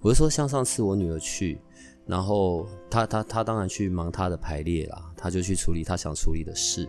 [0.00, 1.60] 我是说，像上次我女儿去，
[2.06, 6.88] 然后她她她当然去忙她的排列啦，她就去处理她想处理的事。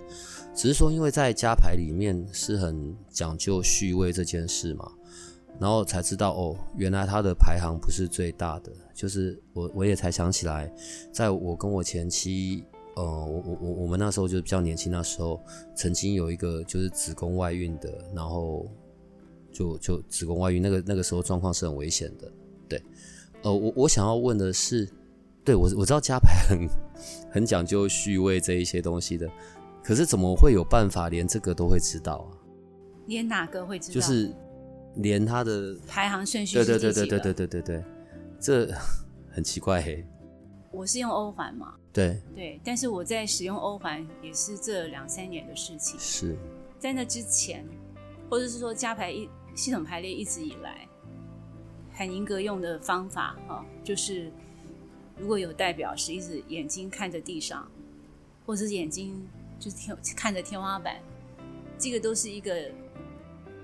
[0.54, 4.92] 只是说，因为在家排里面是很讲究序位这件事嘛，
[5.60, 8.72] 然后才知道哦，原来她的排行不是最大的。
[8.94, 10.72] 就是我我也才想起来，
[11.12, 12.64] 在我跟我前妻，
[12.96, 15.42] 呃，我我我我们那时候就比较年轻，那时候
[15.76, 18.70] 曾经有一个就是子宫外孕的，然后
[19.52, 22.32] 就就子宫外孕那个那个时候状况是很危险的。
[22.70, 22.82] 对，
[23.42, 24.88] 呃，我我想要问的是，
[25.44, 26.68] 对我我知道加牌很
[27.32, 29.28] 很讲究序位这一些东西的，
[29.84, 32.38] 可是怎么会有办法连这个都会知道啊？
[33.08, 33.94] 连哪个会知道？
[33.96, 34.32] 就是
[34.96, 36.56] 连他的排行顺序。
[36.56, 37.84] 对对对对对对对对对，
[38.40, 38.72] 这
[39.32, 40.06] 很奇怪嘿。
[40.72, 41.74] 我是用欧环嘛？
[41.92, 46.00] 对对，但是我在使用欧环也是这两三年的事情。
[46.00, 46.36] 是
[46.78, 47.66] 在那之前，
[48.30, 50.88] 或者是说加牌一系统排列一直以来。
[52.00, 54.32] 海宁格用的方法，哈，就是
[55.18, 57.70] 如果有代表是一直眼睛看着地上，
[58.46, 59.28] 或者是眼睛
[59.60, 60.96] 就是天看着天花板，
[61.78, 62.72] 这个都是一个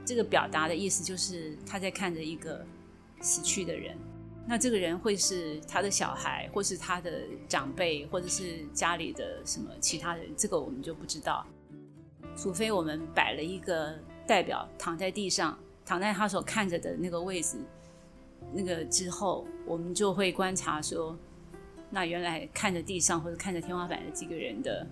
[0.03, 2.61] 这个表达的意思，就是他在看着一个
[3.21, 3.95] 死去的人。
[4.45, 11.47] 那这个人会是他的小孩，或是他的长辈，或者是家里的什么其他人，这个我们就不知道。
[12.35, 13.97] 除非我们摆了一个
[14.27, 17.59] 代表躺在地上，躺在他所看着的那个位置。
[18.53, 21.17] 那个之后，我们就会观察说，
[21.89, 24.87] 那原来看着地上或者看着天花板的这个人的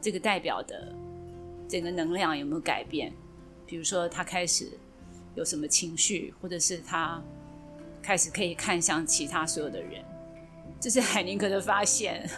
[0.00, 0.94] 这个代表的
[1.68, 3.12] 整个能量有没有改变？
[3.66, 4.70] 比如说，他开始
[5.34, 7.22] 有什么情绪，或者是他
[8.02, 10.02] 开始可以看向其他所有的人，
[10.80, 12.28] 这是海宁格的发现。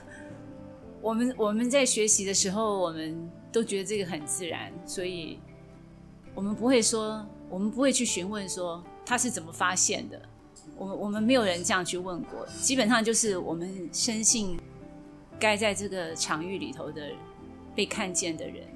[1.03, 5.38] 我们我们在学习的时候，我们都觉得这个很自然，所以
[6.34, 8.83] 我们不会说，我们不会去询问说。
[9.06, 10.21] 他是怎么发现的？
[10.77, 12.44] 我们我们没有人这样去问过。
[12.61, 14.59] 基本上就是我们深信，
[15.39, 17.12] 该在这个场域里头的
[17.75, 18.67] 被看见的人，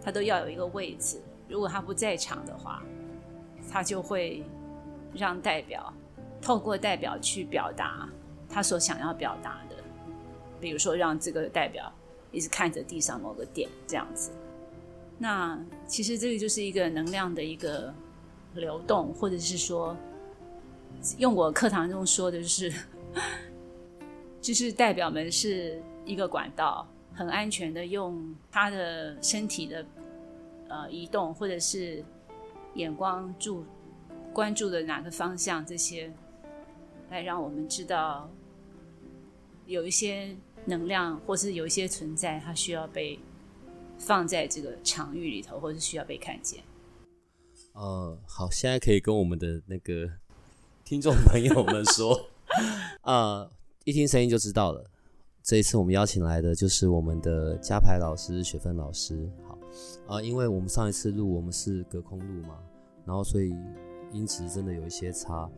[0.00, 1.20] 他都要有一个位置。
[1.48, 2.82] 如果他不在场的话，
[3.70, 4.42] 他就会
[5.12, 5.92] 让代表
[6.40, 8.08] 透过代表去表达
[8.48, 9.76] 他所想要表达的。
[10.60, 11.92] 比如说，让这个代表
[12.30, 14.30] 一直看着地上某个点这样子。
[15.18, 17.92] 那其实这个就是一个能量的一个。
[18.54, 19.96] 流动，或者是说，
[21.18, 22.72] 用我课堂中说的，就是
[24.40, 29.86] 就是代表们是一个管道，很安全的用他的身体的
[30.68, 32.04] 呃移动，或者是
[32.74, 33.64] 眼光注
[34.32, 36.12] 关注的哪个方向，这些
[37.10, 38.28] 来让我们知道
[39.66, 43.18] 有一些能量，或是有一些存在，它需要被
[43.98, 46.62] 放在这个场域里头，或是需要被看见。
[47.72, 50.08] 呃，好，现在可以跟我们的那个
[50.84, 52.28] 听众朋友们说，
[53.00, 53.48] 啊，
[53.84, 54.84] 一听声音就知道了。
[55.42, 59.28] 这一次我们邀请来的就是我们的加牌老师雪芬老师。
[59.48, 59.58] 好，
[60.16, 62.58] 啊，因为我们上一次录我们是隔空录嘛，
[63.06, 63.54] 然后所以
[64.12, 65.50] 音质真的有一些差。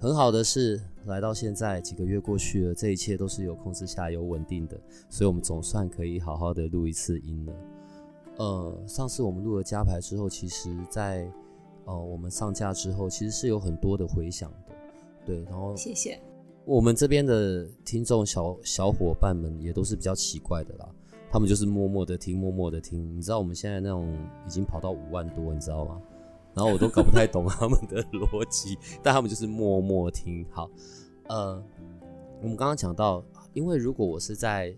[0.00, 4.80] 很好的是，来到现在几个月过去了，这一切都是有控制下、有稳定的，
[5.10, 7.52] 所以我们总算可以好好的录一次音了。
[8.36, 11.28] 呃，上次我们录了加牌之后，其实在
[11.88, 14.74] 哦，我们上架之后，其实是有很多的回响的，
[15.24, 16.20] 对，然后谢谢
[16.66, 20.86] 我们这边的听众小小伙伴们也都是比较奇怪的啦，
[21.32, 24.14] 他们就是默默的听，默默的听，你知道我们现在那种
[24.46, 25.98] 已经跑到五万多，你知道吗？
[26.52, 30.44] 然后我都搞不太懂 他们的逻辑，但他们就是默默听。
[30.50, 30.70] 好，
[31.28, 31.54] 呃，
[32.42, 33.24] 我们刚刚讲到，
[33.54, 34.76] 因为如果我是在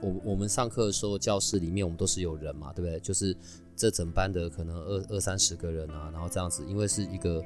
[0.00, 2.98] 我我们上课的时候，教室里面我们都是有人嘛，对不对？
[2.98, 3.36] 就是。
[3.78, 7.40] 这整班的可能二二三十个人啊，然后这样子，因为是一个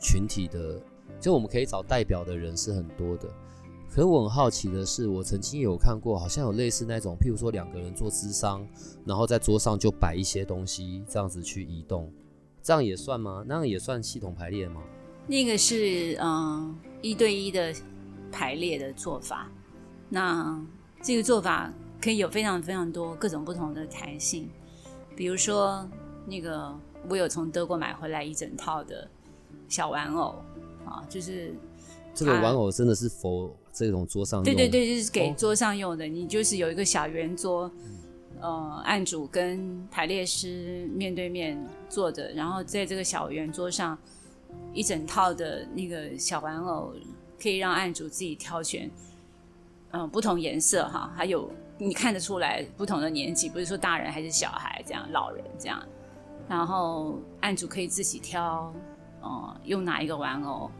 [0.00, 0.82] 群体的，
[1.20, 3.28] 就我们可以找代表的人是很多的。
[3.88, 8.66] 可我很好奇的是，我曾经有看过，好像有类似那种，譬如说两个人做智商，
[9.04, 12.12] 然后在桌上就摆一些东西，这样子去移动，
[12.60, 13.44] 这样也算吗？
[13.46, 14.82] 那样也算系统排列吗？
[15.28, 17.72] 那个是嗯一对一的
[18.32, 19.50] 排列的做法，
[20.08, 20.60] 那
[21.00, 21.72] 这个做法
[22.02, 24.50] 可以有非常非常多各种不同的弹性。
[25.16, 25.88] 比如说，
[26.26, 26.72] 那个
[27.08, 29.08] 我有从德国买回来一整套的
[29.68, 30.34] 小玩偶
[30.84, 31.54] 啊，就是
[32.14, 34.44] 这个玩偶真的是否这种桌上用？
[34.44, 36.06] 对对对，就是给桌上用的。
[36.06, 37.70] 你就是有一个小圆桌，
[38.40, 41.58] 呃，案主跟排列师面对面
[41.88, 43.96] 坐着，然后在这个小圆桌上
[44.74, 46.92] 一整套的那个小玩偶，
[47.42, 48.90] 可以让案主自己挑选，
[49.92, 55.82] 嗯，不同颜色哈，还有你看得出来不同的年纪，不是说大人还是小孩这样，老人这样，
[56.48, 58.72] 然后案主可以自己挑，
[59.20, 60.70] 呃，用哪一个玩偶。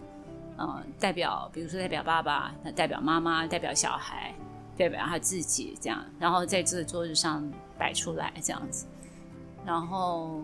[0.58, 4.34] 嗯，代表比如说代表爸爸，那代表妈妈，代表小孩，
[4.75, 7.46] 代表他自己这样，然后在这个桌子上
[7.76, 8.87] 摆出来这样子。
[9.66, 10.40] 然后，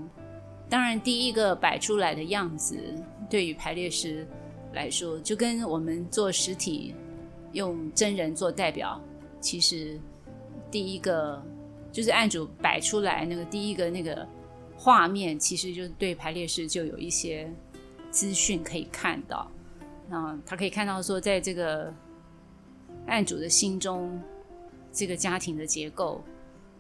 [0.69, 2.76] 当然第一个摆出来的样子，
[3.31, 4.28] 对于排列师
[4.75, 6.94] 来说，就跟我们做实体
[7.52, 9.00] 用真人做代表，
[9.40, 9.98] 其实
[10.72, 11.40] 第一个
[11.92, 14.26] 就是案主摆出来那个第一个那个
[14.74, 17.48] 画面，其实就对排列师就有一些
[18.10, 19.48] 资讯可以看到。
[20.10, 21.92] 啊，他可以看到说，在这个
[23.06, 24.20] 案主的心中，
[24.92, 26.22] 这个家庭的结构，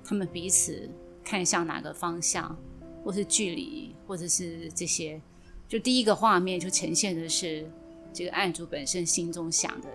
[0.04, 0.90] 他们彼此
[1.24, 2.54] 看向哪个方向，
[3.04, 5.20] 或是距离，或者是这些，
[5.68, 7.70] 就第一个画面就呈现的是
[8.12, 9.88] 这个案主本身心中想的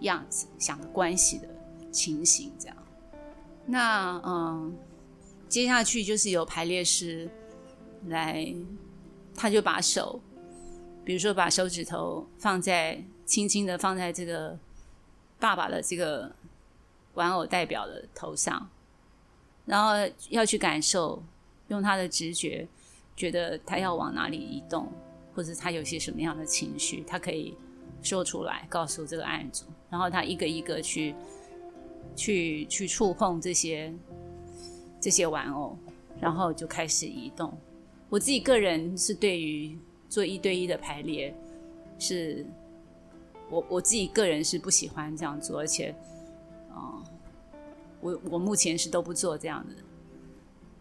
[0.00, 1.48] 样子，想的关系的
[1.90, 2.76] 情形，这样。
[3.66, 4.76] 那嗯，
[5.48, 7.30] 接下去就是由排列师
[8.06, 8.54] 来，
[9.34, 10.20] 他就把手。
[11.04, 14.56] 比如说，把手指头放在轻轻的放在这个
[15.40, 16.30] 爸爸的这个
[17.14, 18.68] 玩偶代表的头上，
[19.66, 19.94] 然后
[20.28, 21.20] 要去感受，
[21.66, 22.68] 用他的直觉，
[23.16, 24.92] 觉得他要往哪里移动，
[25.34, 27.56] 或者他有些什么样的情绪，他可以
[28.00, 31.16] 说出来，告诉这个案主，然后他一个一个去
[32.14, 33.92] 去去触碰这些
[35.00, 35.76] 这些玩偶，
[36.20, 37.52] 然后就开始移动。
[38.08, 39.76] 我自己个人是对于。
[40.12, 41.34] 做一对一的排列，
[41.98, 42.44] 是
[43.48, 45.88] 我我自己个人是不喜欢这样做，而且，
[46.70, 47.00] 啊，
[48.02, 49.74] 我我目前是都不做这样的。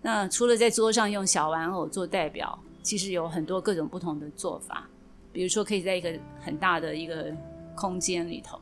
[0.01, 4.85] 那除了在桌上用小玩偶做代表，其实有很多各种不同的做法。
[5.31, 7.33] 比如说，可以在一个很大的一个
[7.73, 8.59] 空间里头，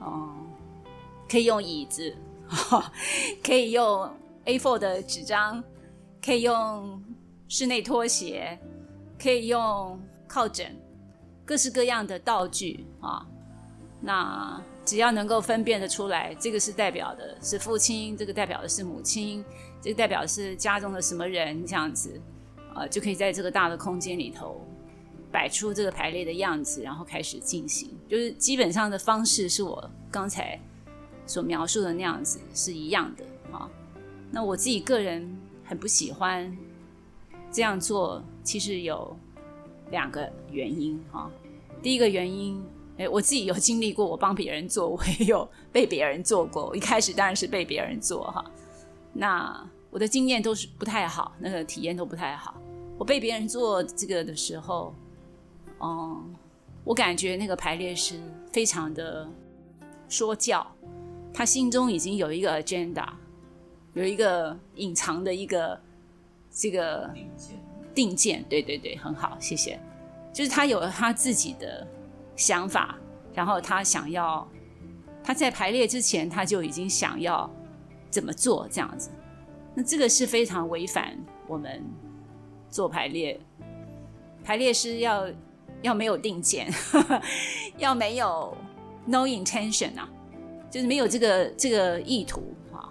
[0.00, 0.49] 嗯，
[1.30, 2.16] 可以用椅子，
[3.44, 4.10] 可以用
[4.44, 5.62] A4 的纸张，
[6.24, 7.02] 可以用
[7.48, 8.58] 室内拖鞋。
[9.22, 10.74] 可以用靠枕，
[11.44, 13.26] 各式各样的道具啊。
[14.00, 19.44] 那只要能够分辨得出来，这个是代表的是父亲，这个代表的是母亲，
[19.82, 22.18] 这个代表是家中的什么人，这样子，
[22.74, 24.66] 呃，就可以在这个大的空间里头
[25.30, 27.90] 摆出这个排列的样子，然后开始进行。
[28.08, 30.58] 就是基本上的方式是我刚才
[31.30, 33.24] 所描述的那样子是一样的
[33.56, 33.70] 啊。
[34.32, 36.56] 那我自己个人很不喜欢
[37.52, 38.20] 这样做。
[38.42, 39.16] 其实有
[39.90, 41.30] 两个原因哈。
[41.80, 42.60] 第一个原因，
[42.98, 46.74] 哎，我自己有经历过，我帮别人做，我也有被别人做过。
[46.74, 48.44] 一开始当然是被别人做哈。
[49.12, 52.60] 那我的经验都是不太好，那个体验都不太好。
[52.98, 54.94] 我被别人做这个的时候，
[55.80, 56.34] 嗯，
[56.82, 58.18] 我感觉那个排列师
[58.50, 59.28] 非常的
[60.08, 60.66] 说教，
[61.32, 63.06] 他心中已经有一个 agenda，
[63.94, 65.80] 有一个隐藏的一个
[66.50, 67.10] 这个。
[67.92, 69.78] 定见，对对对，很好，谢谢。
[70.32, 71.84] 就是他有了他自己的
[72.36, 72.96] 想法，
[73.34, 74.48] 然后他想要
[75.24, 77.50] 他在排列之前他就已经想要
[78.08, 79.10] 怎么做这样子。
[79.74, 81.18] 那这个是非常违反
[81.48, 81.84] 我们
[82.70, 83.38] 做排列，
[84.44, 85.28] 排列师要
[85.82, 86.72] 要没有定见，
[87.76, 88.56] 要没有
[89.04, 90.08] no intention 啊，
[90.70, 92.88] 就是没有这个这个意图啊，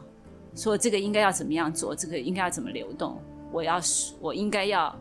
[0.55, 3.21] 说这个应该要怎么样做，这个应该要怎么流动。
[3.51, 3.79] 我要
[4.19, 4.95] 我应该要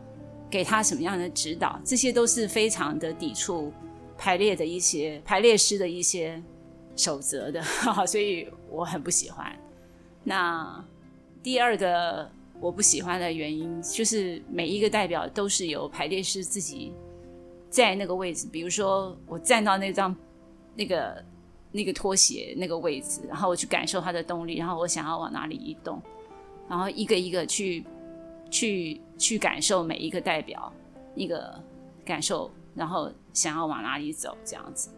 [0.49, 1.79] 给他什么样的指导？
[1.83, 3.71] 这些都是非常的抵触
[4.17, 6.41] 排列的一些排列师的一些
[6.95, 7.61] 守则的，
[8.07, 9.55] 所以我很不喜欢。
[10.23, 10.83] 那
[11.43, 16.93] 第二个我不喜欢的原因，就是每一个代表都是由排列师自己
[17.69, 20.15] 在那个位置，比如说我站到那张
[20.75, 21.23] 那个
[21.71, 26.01] 那个拖鞋那个位置，然后我去感受它的动力，然后我想要往哪里移动，
[26.67, 27.83] 然后一个一个去。
[28.51, 30.73] 去去感受每一个代表
[31.13, 31.63] 一个
[32.03, 34.89] 感受，然后想要往哪里走，这样子。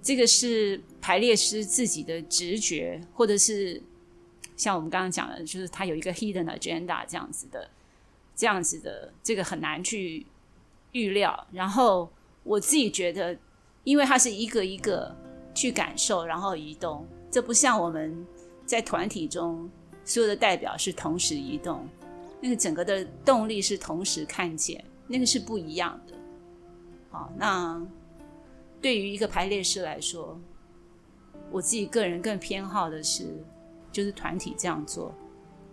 [0.00, 3.82] 这个是排列师自己的直觉，或者是
[4.56, 7.68] 像我们刚刚讲的，就是他有一个 hidden agenda 这样子的，
[8.36, 10.24] 这样子的，这个很难去
[10.92, 11.48] 预料。
[11.50, 12.08] 然后
[12.44, 13.36] 我自己觉得，
[13.82, 15.12] 因为他是一个一个
[15.56, 18.26] 去感受，然后移动，这不像我们
[18.66, 19.68] 在团体中
[20.04, 21.88] 所有的代表是同时移动。
[22.38, 26.14] 那个整个的动力是同时看见，那个是不一样的。
[27.10, 27.82] 好，那
[28.82, 30.38] 对于一个排列师来说，
[31.50, 33.24] 我自己个人更偏好的是，
[33.90, 35.14] 就是团体这样做，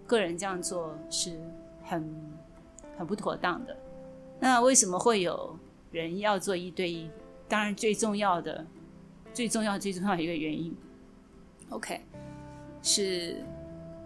[0.08, 1.38] 个人这样做是
[1.84, 2.10] 很
[2.98, 3.78] 很不妥当的。
[4.40, 5.60] 那为什么会有
[5.92, 7.12] 人要做一对一？
[7.50, 8.66] 当然，最重要的、
[9.34, 10.76] 最重要、最重要的一个原因
[11.70, 12.00] ，OK，
[12.82, 13.44] 是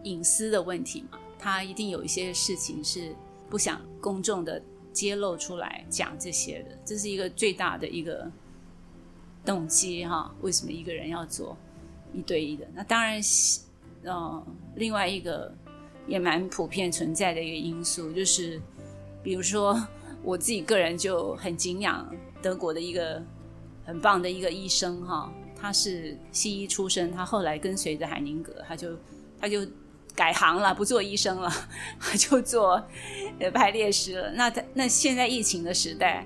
[0.03, 1.19] 隐私的问题嘛？
[1.37, 3.13] 他一定有一些事情是
[3.49, 8.31] 不想公众的揭露出来讲这些的，这是一个最大的一个
[9.45, 10.33] 动机哈。
[10.41, 11.55] 为什么一个人要做
[12.13, 12.65] 一对一的？
[12.73, 13.21] 那当然，
[14.03, 14.43] 嗯，
[14.75, 15.53] 另外一个
[16.07, 18.59] 也蛮普遍存在的一个因素，就是
[19.21, 19.87] 比如说
[20.23, 22.09] 我自己个人就很敬仰
[22.41, 23.21] 德国的一个
[23.87, 28.95] 很棒的一个医生哈，他是西医出身，他后来跟随着海宁格，他就
[29.41, 29.65] 他就。
[30.15, 31.51] 改行了，不做医生了，
[32.17, 32.83] 就做
[33.53, 34.31] 排列师了。
[34.31, 36.25] 那他那现在疫情的时代，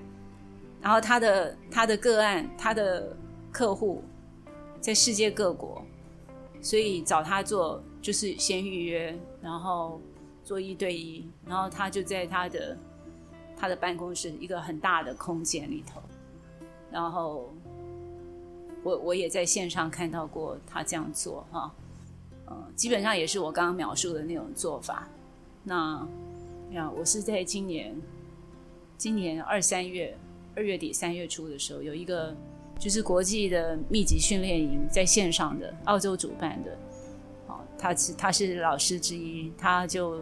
[0.81, 3.13] 然后他的他的个案，他的
[3.51, 4.01] 客户
[4.79, 5.85] 在世界各国，
[6.61, 9.99] 所以找他做就是先预约，然后
[10.41, 12.77] 做一对一，然后他就在他的
[13.57, 16.01] 他的办公室一个很大的空间里头，
[16.91, 17.49] 然后
[18.83, 21.71] 我我也在线上看到过他这样做哈。
[22.75, 25.07] 基本上也是我刚刚描述的那种做法。
[25.63, 26.05] 那
[26.71, 27.95] 呀，我是在今年
[28.97, 30.17] 今年二三月
[30.53, 32.35] 二月底三月初的时候，有一个
[32.77, 36.77] 就是国际的密集训练营在线上的，澳洲主办的。
[37.47, 40.19] 哦，他是他是老师之一，他就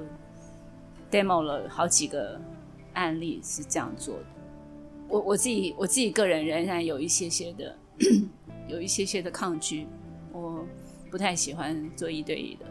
[1.10, 2.40] demo 了好几个
[2.94, 4.26] 案例是这样做的。
[5.10, 7.76] 我我自己我自己个人仍然有一些些的
[8.70, 9.88] 有一些些的抗拒。
[10.32, 10.66] 我。
[11.12, 12.66] 不太喜欢做一对一的，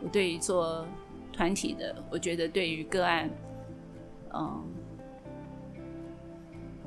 [0.00, 0.86] 我对于做
[1.32, 3.28] 团体的，我觉得对于个案，
[4.32, 4.62] 嗯，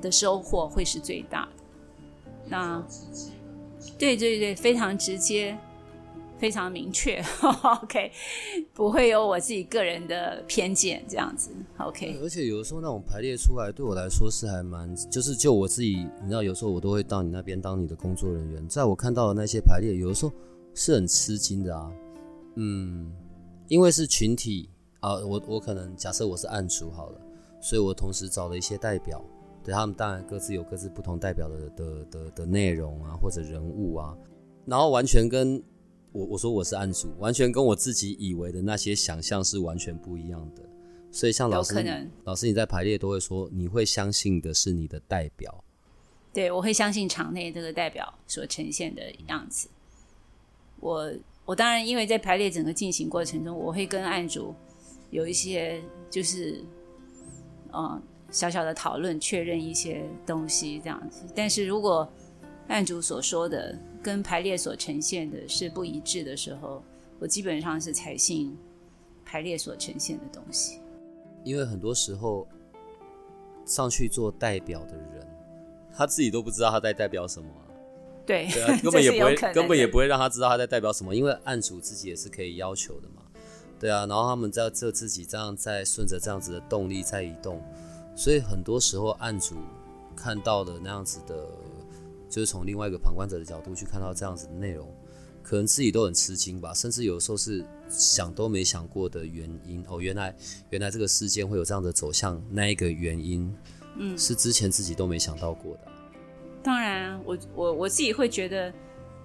[0.02, 1.64] 的收获会是最大的。
[2.46, 2.82] 那，
[4.00, 5.58] 对对对，非常直接，
[6.38, 7.24] 非常明确。
[7.82, 8.12] OK，
[8.74, 11.52] 不会有我自己个人的偏见这样子。
[11.78, 20.32] OK，而且有的时候那种排列出来，对我来说是还蛮，就是就我自己，你知道，有时候我都会到你那边当你的工作人员，在我看到的那些排列，有的时候。
[20.76, 21.92] 是很吃惊的啊，
[22.56, 23.14] 嗯，
[23.68, 24.68] 因为是群体
[25.02, 27.22] 啊，我我可能假设我是案主好了，
[27.62, 29.24] 所以我同时找了一些代表，
[29.64, 34.18] 对他们当然各自有各自不同代表的的的的内容啊或者人物啊，
[34.66, 35.62] 然后完全跟
[36.14, 40.62] 我我说我是案主，完全跟我自己以为的那些想象是完全不一样的，
[41.12, 45.64] 所以像老师老师你在排列都会说你会相信的是你的代表，
[46.32, 49.68] 对我会相信场内这个代表所呈现的样子。
[50.80, 51.12] 我
[51.46, 54.54] 我当然因为在排列整个进行过程中，我会跟案主
[55.10, 56.64] 有一些就是
[57.72, 61.26] 嗯小小的讨论，确认一些东西这样子。
[61.36, 62.08] 但是如果
[62.68, 66.84] 案主所说的跟排列所呈现的是不一致的时候，
[67.20, 68.56] 我基本上是采信
[69.24, 70.80] 排列所呈现的东西。
[71.44, 72.48] 因为很多时候
[73.66, 75.28] 上去做代表的人，
[75.96, 77.48] 他自己都不知道他在代表什么。
[78.26, 83.24] 对，对啊 根本也不会，根本也不会让他知道他在代表什么，因为案主自己也是可以要求的嘛。
[83.80, 87.62] 对啊，然后他们在这自己这样在顺着这样子的动力在移动，
[88.16, 89.58] 所以很多时候案主
[90.16, 91.46] 看到的那样子的，
[92.34, 94.92] 就是从另外一个旁观者的角度去看到这样子的内容，
[95.44, 100.36] 可能自己都很吃惊吧，甚至有时候是想都没想过的原因哦，原来
[100.72, 103.56] 原来这个事件会有这样的走向，那一个原因，
[103.98, 105.82] 嗯，是之前自己都没想到过的。
[106.64, 108.74] 当然，我我我自己会觉得，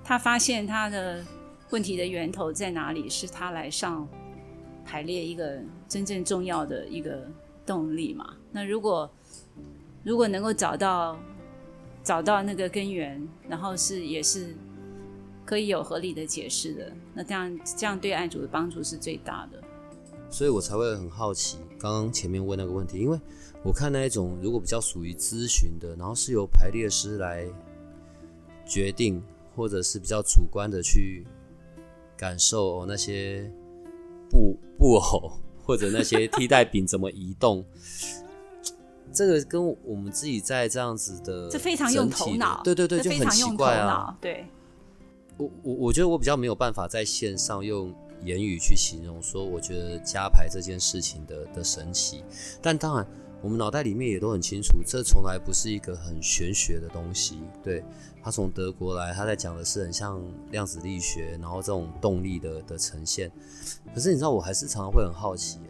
[0.05, 1.25] 他发现他的
[1.71, 4.07] 问题的源头在哪里，是他来上
[4.85, 7.27] 排列一个真正重要的一个
[7.65, 8.37] 动力嘛？
[8.53, 9.11] 那如果
[10.05, 11.19] 如果能够找到
[12.09, 14.57] 找到那个根源，然后是也是
[15.45, 19.63] 可以有合理的解释的，那这样这样对案主的帮助是最大的。
[20.31, 23.21] 所以我才会很好奇，刚刚前面问那个问题，因为。
[23.63, 27.45] 我看那一种，如果比较属于咨询的，然后是由排列师来
[28.65, 29.23] 决定，
[29.55, 31.27] 或者是比较主观的去
[32.17, 33.51] 感受那些
[34.31, 37.63] 布布偶或者那些替代品怎么移动，
[39.13, 44.17] 这个跟我们自己在这样子的，这非常用头脑，对对对，就很奇怪啊。
[44.21, 44.47] 对，
[45.37, 52.25] 我我我觉得我比较没有办法在线上用言语去形容说，我觉得加牌这件事情的的神奇，
[52.63, 53.07] 但当然。
[53.41, 57.39] 我们脑袋里面也都很清楚，这从来不是一个很玄学的东西。
[57.63, 57.85] 对
[58.21, 63.31] 他从德国来，他在讲的是很像量子力学，然后这种动力的的呈现。
[63.95, 65.61] 可是你知道，我还是常常会很好奇，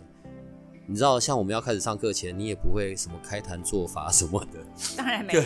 [0.90, 4.58] 你知道，像我们要开始上课前，你也不会什么开坛做法什么的。
[4.96, 5.42] 当然没有。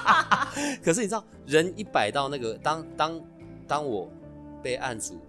[0.82, 3.20] 可是你知道，人一摆到那个当当
[3.66, 4.10] 当我
[4.62, 5.20] 被案主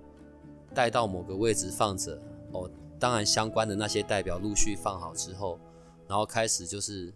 [0.73, 2.17] 带到某个位置放着
[2.53, 5.59] 哦，当然相关的那些代表陆续放好之后，
[6.07, 7.13] 然后开始就是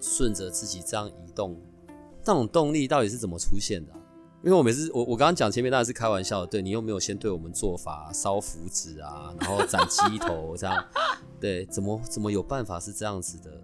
[0.00, 1.56] 顺着自己这样移动，
[2.24, 3.92] 那种动力到底是怎么出现的？
[4.44, 10.84] 因为我每次我我刚刚讲前面当然是开玩笑的，对你又没有先对我们做法烧符纸啊，然后斩鸡头这样，
[11.40, 13.62] 对，怎么怎么有办法是这样子的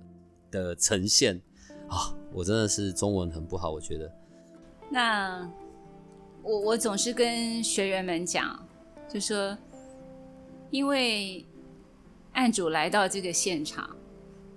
[0.53, 1.41] 的呈现
[1.89, 2.15] 啊？
[2.33, 4.09] 我真的是中文很不好，我觉得。
[4.89, 5.51] 那
[6.45, 8.65] 我我总是跟学员们讲，
[9.09, 9.59] 就说，
[10.71, 11.45] 因为
[12.35, 13.97] 案主来到这个现场，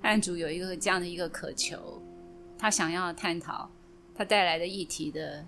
[0.04, 2.00] 案主有一个这样的一个渴求，
[2.60, 3.68] 他想要探讨
[4.14, 5.44] 他带来的议题的。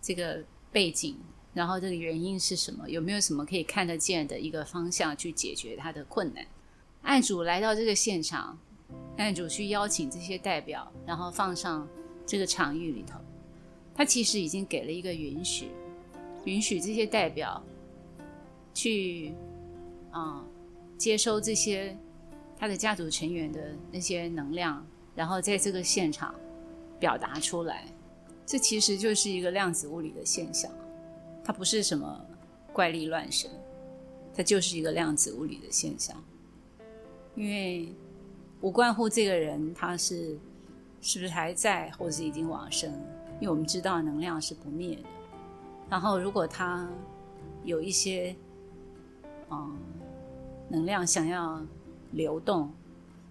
[0.00, 0.42] 这个
[0.72, 1.16] 背景，
[1.52, 2.88] 然后这个原因是什么？
[2.88, 6.46] 有没有什么可以看得见的一个方向去解决他的困难？
[7.02, 8.58] 案主来到这个现场，
[9.16, 11.88] 案主去邀请这些代表，然后放上
[12.26, 13.18] 这个场域里头，
[13.94, 15.68] 他其实已经给了一个允许，
[16.44, 17.62] 允许这些代表
[18.72, 19.32] 去
[20.10, 20.44] 啊
[20.96, 21.96] 接收这些
[22.58, 26.34] 他的家族成员的那些能量，然后在这个现场
[26.98, 27.86] 表达出来。
[28.50, 30.68] 这其实就是一个量子物理的现象，
[31.44, 32.20] 它不是什么
[32.72, 33.48] 怪力乱神，
[34.34, 36.20] 它就是一个量子物理的现象。
[37.36, 37.94] 因为
[38.60, 40.36] 无关乎这个人他是
[41.00, 42.90] 是不是还在，或是已经往生，
[43.38, 45.02] 因为我们知道能量是不灭的。
[45.88, 46.90] 然后如果他
[47.62, 48.34] 有一些
[49.48, 49.78] 嗯
[50.68, 51.64] 能量想要
[52.10, 52.68] 流动，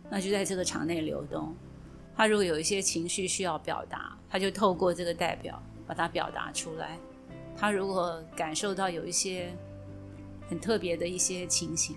[0.09, 1.53] 那就在这个场内流动。
[2.15, 6.97] 他如果有一些情绪需要表达，他就透过这个代表把它表达出来。
[7.57, 9.51] 他如果感受到有一些
[10.47, 11.95] 很特别的一些情形，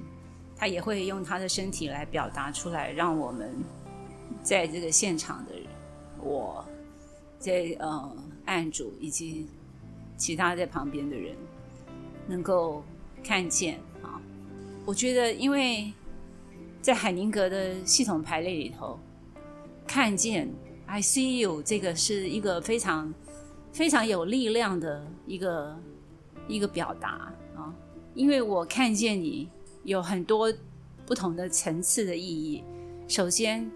[0.57, 3.55] 他也会用他的身体来表达出来，让我们
[4.43, 5.53] 在这个现场的
[6.21, 6.65] 我，
[7.39, 9.47] 在呃案主以及
[10.17, 11.37] 其他在旁边的人
[12.27, 12.83] 能够
[13.23, 14.21] 看见啊。
[14.85, 15.93] 我觉得，因为
[16.81, 18.99] 在海宁格的系统排列里头。
[19.85, 20.49] 看见
[20.93, 23.15] ，I see you，这个是一个非常
[23.73, 25.75] 非常有力量的一个
[26.47, 27.73] 一个表达啊！
[28.13, 29.49] 因为我看见你
[29.85, 30.53] 有很多
[31.07, 32.63] 不同的层次的意义。
[33.09, 33.71] 首先，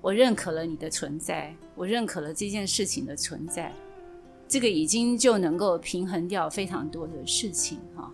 [0.00, 3.70] 我认可了你的存在，我认可了这件事情的存在，
[4.48, 8.10] 这个已经就能够平衡掉非常多的事情哈。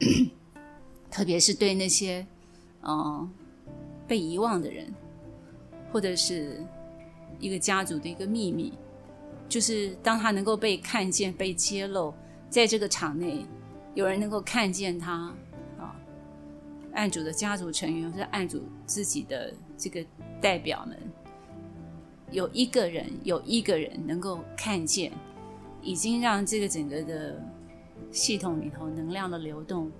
[1.12, 2.26] 特别是对那些
[2.82, 3.30] 嗯
[4.08, 4.90] 被遗忘的人。
[5.92, 6.64] 或者是
[7.42, 8.72] 一个家族的一个秘密，
[9.48, 12.14] 就是当他能够被看见、被揭露，
[12.48, 13.44] 在这个场内，
[13.94, 15.34] 有人能够看见他
[15.76, 15.94] 啊，
[16.94, 20.02] 案主的家族成员或者案主自己的这个
[20.40, 20.96] 代表们，
[22.30, 25.10] 有一个人有一个人能够看见，
[25.82, 27.42] 已经让这个整个的
[28.12, 29.90] 系统里头能量的流动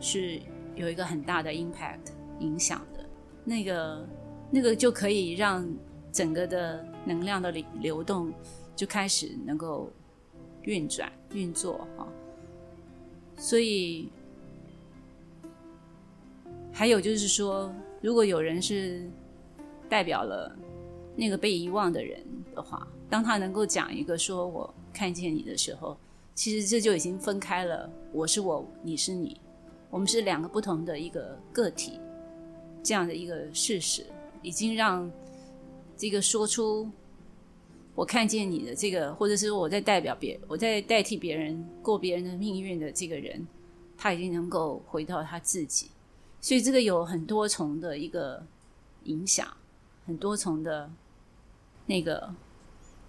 [0.00, 0.42] 是
[0.74, 3.04] 有一个很大的 impact 影响的，
[3.44, 4.04] 那个。
[4.54, 5.66] 那个就可以让
[6.12, 8.30] 整个的能量的流动
[8.76, 9.90] 就开始能够
[10.62, 12.06] 运转运作哈，
[13.38, 14.10] 所以
[16.70, 19.08] 还有就是说，如果有人是
[19.88, 20.54] 代表了
[21.16, 22.22] 那个被遗忘的人
[22.54, 25.96] 的话，当他能够讲一个说我看见你的时候，
[26.34, 29.40] 其实这就已经分开了，我是我，你是你，
[29.90, 31.98] 我们是两个不同的一个个体，
[32.82, 34.04] 这样的一个事实。
[34.44, 35.08] 已经让
[36.02, 36.90] 这个说出
[37.94, 43.46] 我看见你的这个，或者是我在代表别，我在代替别人过别人的命运的这个人，
[43.96, 45.86] 他已经能够回到他自己，
[46.40, 48.44] 所以这个有很多重的一个
[49.04, 49.46] 影响，
[50.04, 50.90] 很多重的
[51.86, 52.34] 那个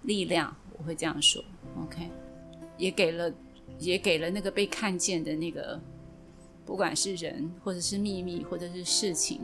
[0.02, 1.42] 力量，我会这样说。
[1.82, 2.08] OK，
[2.78, 3.34] 也给了，
[3.80, 5.80] 也给了那个被看见的那个，
[6.64, 9.40] 不管是人，或者是秘密，或者是事情，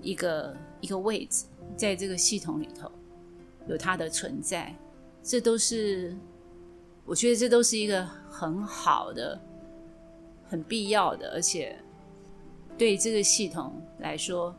[0.00, 0.56] 一个。
[0.82, 2.90] 一个位置，在这个系统里头
[3.66, 4.74] 有它的存在，
[5.22, 6.14] 这都是
[7.04, 9.40] 我觉得这都是一个很好的、
[10.48, 11.76] 很必要的，而且
[12.76, 14.54] 对这个系统来说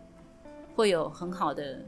[0.76, 1.84] 会有很好的，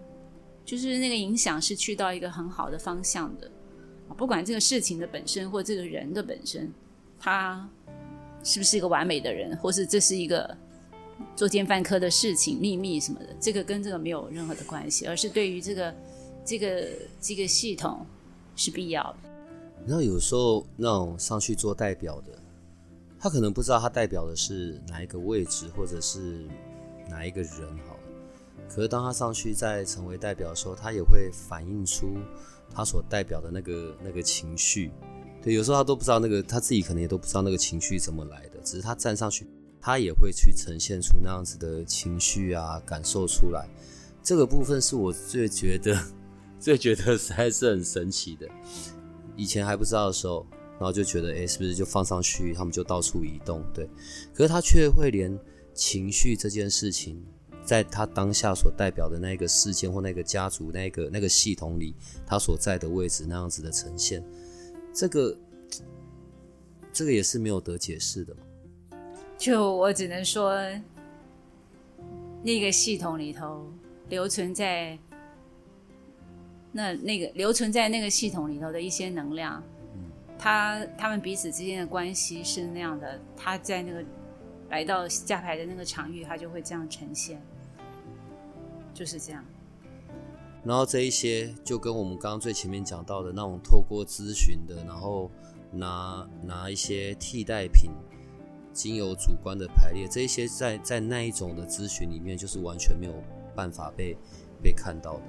[0.63, 3.49] 就是那个影响是去到一个很好的方向的。
[4.17, 6.71] 不管这个事情的本身或这个人的本身，
[7.19, 7.69] 他
[8.43, 10.57] 是不是一个完美的人，或是这是一个。
[11.35, 15.95] 作奸犯科的事情、秘密什么的，这个跟这个没有任何的关系，而是对于这个、
[16.45, 16.87] 这个、
[17.21, 18.05] 这个系统
[18.55, 19.29] 是必要的。
[19.85, 22.37] 然后，有时候那种上去做代表的，
[23.19, 26.45] 他可能不知道他代表的是哪一个位置，或者是
[27.09, 27.51] 哪一个人
[27.87, 27.97] 好。
[28.67, 32.17] 可是当他上去再成为代表的时候，他也会反映出
[32.71, 34.91] 他所代表的那个那个情绪。
[35.41, 39.47] 对，有时候他都不知道那个他自己可能也都不知道那个情绪怎么来的，只是他站上去，
[39.81, 43.67] 他也会去呈现出那样子的情绪啊，感受出来。
[44.21, 45.97] 这个部分是我最觉得
[46.59, 48.47] 最觉得实在是很神奇的。
[49.35, 53.63] 以前还不知道的时候，然后就觉得，哎，是不是就放上去，他们就到处移动？
[53.73, 53.89] 对，
[54.33, 55.39] 可是他却会连
[55.73, 57.23] 情绪这件事情，
[57.63, 64.21] 在他当下所代表的那个事件或那个家族、那个那个系统里，他所在的位置那样子的呈现，
[64.93, 65.37] 这个
[66.91, 68.41] 这个也是没有得解释的嘛。
[69.39, 70.53] 就我只能说，
[72.43, 73.65] 那个系统里头
[74.09, 74.99] 留存在。
[76.71, 79.63] 那那个留存在那个系统里头的一些能量，
[80.37, 84.05] 他他们彼此之间的关系是那样的，他在那个
[84.69, 87.41] 来到架牌的那个场域，他就会这样呈现，
[88.93, 89.43] 就是这样。
[90.63, 95.31] 然后这一些就跟我们刚刚最前面讲到的那种透过咨询的，然后
[95.71, 97.89] 拿拿一些替代品，
[98.73, 103.13] 经由主观的排列，这一些在在那一种的咨询里面，就是完全没有
[103.55, 104.15] 办法被
[104.61, 105.23] 被看到的。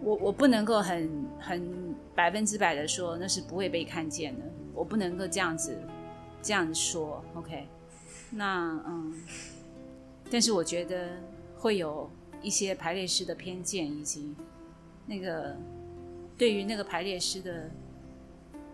[0.00, 5.76] 我我不能够很很百分之百的说那是不会被看见的，我不能够这样子
[6.40, 7.66] 这样子说，OK？
[8.30, 9.12] 那嗯，
[10.30, 11.08] 但是我觉得
[11.56, 12.08] 会有
[12.40, 14.34] 一些排列师的偏见，以及
[15.04, 15.56] 那个
[16.36, 17.68] 对于那个排列师的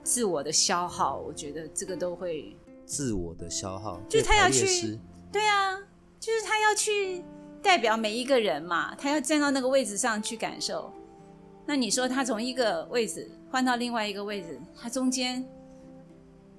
[0.02, 2.54] 自我的消耗，我觉得这个都会
[2.86, 4.98] 自我的消耗，就是他要去，
[5.32, 5.78] 对啊，
[6.20, 7.22] 就是他要去
[7.62, 10.92] 代表每一个人嘛，他要站到那个位置上去感受。
[11.66, 15.44] 那你说他从一个位置换到另外一个位置，他中间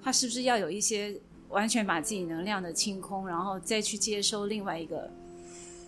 [0.02, 1.16] 他是不是要有一些
[1.50, 5.10] 完全把自己能量的清空，然后再去接收另外一个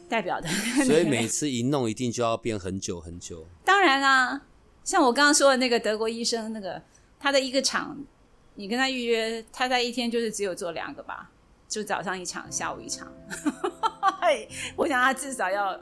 [0.07, 0.47] 代表的？
[0.85, 3.45] 所以每次一弄一定就要变很久很久。
[3.65, 4.43] 当然啦，
[4.83, 6.79] 像我刚刚说的那个德国医生，那个
[7.19, 7.97] 他的一个场，
[8.59, 11.29] 你跟他预约，他在一天就是只有做两个吧，
[11.67, 13.07] 就早上一场，下午一场。
[14.75, 15.79] 我想他至少要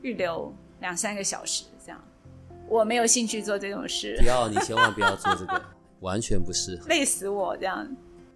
[0.00, 0.50] 预留
[0.80, 2.02] 两三个小时这样。
[2.66, 4.16] 我没有兴趣做这种事。
[4.18, 5.62] 不要，你千万不要做这个，
[6.00, 6.88] 完全不适合。
[6.88, 7.86] 累死我这样。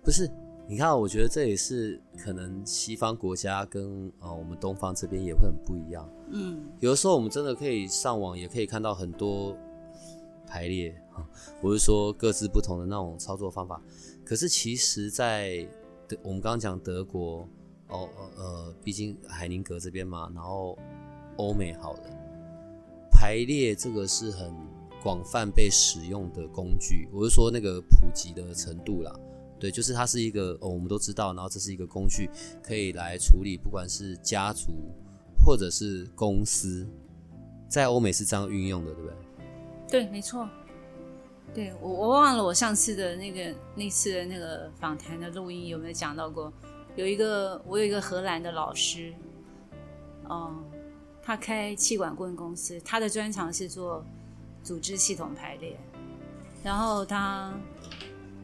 [0.05, 0.31] 不是，
[0.69, 6.07] 你看，我觉得这也是可能西方国家跟呃我们东方这边也会很不一样。
[6.29, 6.63] 嗯。
[6.81, 9.57] 有的时候我们真的可以上网，也可以看到很多
[10.47, 11.27] 排列啊，
[11.63, 13.81] 我是说各自不同的那种操作方法。
[14.25, 15.67] 可是其实，在
[16.07, 17.49] 德，我们刚刚讲德国，
[17.89, 20.79] 哦呃，毕竟海宁格这边嘛，然后
[21.37, 22.01] 欧美好了。
[23.11, 24.55] 排列这个是很
[25.03, 29.13] 广泛被使用的工具，我是说那个普及的程度啦。
[29.59, 32.31] 对，就是它是一个哦，我们都知道，然后这是一个工具，
[32.63, 34.73] 可以来处理不管是家族
[35.45, 36.89] 或者是公司，
[37.69, 39.17] 在欧美是这样运用的，对不对？
[39.91, 40.49] 对，没错。
[41.55, 46.53] 对我我忘了我上次的那个那次的那个访谈的录音有没有讲到过？
[46.97, 49.13] 有一个我有一个荷兰的老师，
[50.29, 50.65] 嗯。
[51.23, 54.05] 他开气管顾问公司，他的专长是做
[54.65, 55.79] 组织系统排列，
[56.65, 57.53] 然后他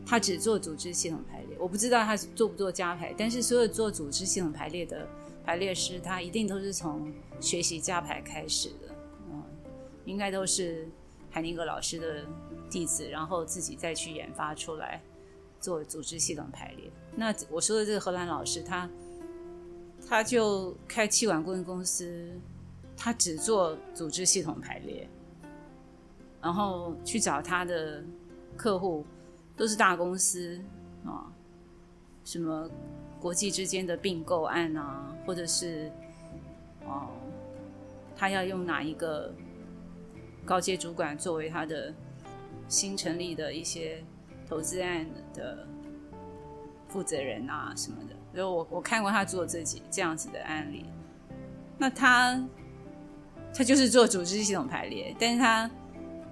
[0.06, 5.08] 他只做组织系统排列，我不知道他做不做加排，但是所有做组织系统排列的
[5.44, 8.94] 排列师，他一定都是从学习加排开始的，
[9.32, 9.42] 嗯，
[10.04, 10.86] 应该都是
[11.36, 12.24] 海宁格老师的
[12.70, 15.02] 弟子，然后自己再去研发出来
[15.60, 16.90] 做组织系统排列。
[17.14, 18.88] 那我说的这个荷兰老师，他
[20.08, 22.32] 他就开气管顾问公司。
[22.96, 25.06] 他只做组织系统排列，
[26.40, 28.02] 然后去找他的
[28.56, 29.04] 客户
[29.54, 30.58] 都是大公司
[31.04, 31.30] 啊，
[32.24, 32.66] 什么
[33.20, 35.92] 国际之间的并购案啊，或者是
[36.86, 37.10] 哦，
[38.16, 39.30] 他要用哪一个
[40.46, 41.92] 高阶主管作为他的
[42.68, 44.02] 新成立的一些
[44.48, 45.04] 投资案
[45.34, 45.66] 的
[46.88, 48.14] 负责人啊什么的。
[48.32, 50.86] 所以我我看过他做这几这样子的案例，
[51.76, 52.42] 那他。
[53.54, 55.70] 他就是做组织系统排列，但是他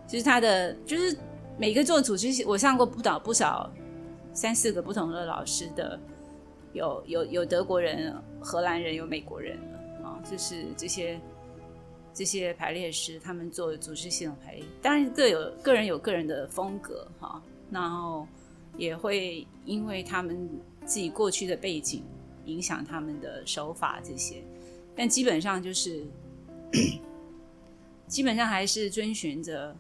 [0.07, 1.17] 就是他的就是
[1.57, 3.73] 每个做组织系，我上过不倒不少
[4.35, 5.99] 三四个不同的老师的，
[6.75, 9.57] 有有有德国人、荷兰人，有美国人
[10.03, 11.19] 啊，就是这些
[12.15, 18.27] 这些排列师，他们做组织系统排列，当然各有个人有个人的风格哈，然后
[18.79, 20.49] 也会因为他们
[20.87, 22.03] 自己过去的背景
[22.47, 24.43] 影响他们的手法这些，
[24.97, 26.03] 但基本上就是。
[28.07, 29.75] 基本上还是遵循着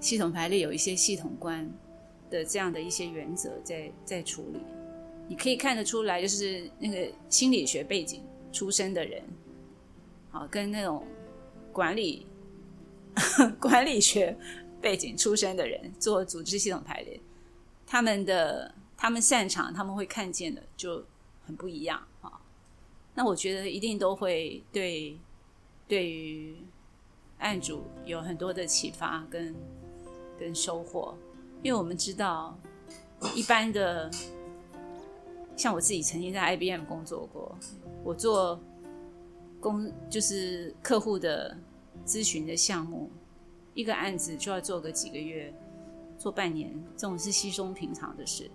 [0.00, 1.70] 系统排列有一些系统观
[2.30, 4.60] 的这样的一些原则在在处理。
[5.28, 8.22] 你可以看得出来，就是那个心理学背景
[8.52, 9.22] 出身的人，
[10.30, 11.04] 好，跟那种
[11.72, 12.26] 管理
[13.60, 14.36] 管理学
[14.80, 17.20] 背景出身的人做组织系统排列，
[17.86, 21.04] 他们的他们擅长，他们会看见的就
[21.44, 22.40] 很不一样啊。
[23.14, 25.18] 那我觉得一定都会对
[25.88, 26.56] 对于
[27.38, 29.54] 案主有很多的启发跟
[30.38, 31.14] 跟收获，
[31.62, 32.58] 因为我们知道
[33.34, 34.10] 一般的。
[35.54, 37.54] 像我自己曾经在 IBM 工作过，
[38.02, 38.58] 我做
[39.62, 41.56] 公就是客户的
[42.04, 43.08] 咨询的项目，
[43.72, 45.54] 一个案子就要做个几个月，
[46.18, 48.50] 做半年，这种是稀松平常的事。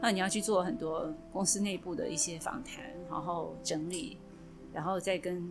[0.00, 4.18] 那你要去做很多公司内部的一些访谈，然后整理，
[4.72, 5.50] 然后再跟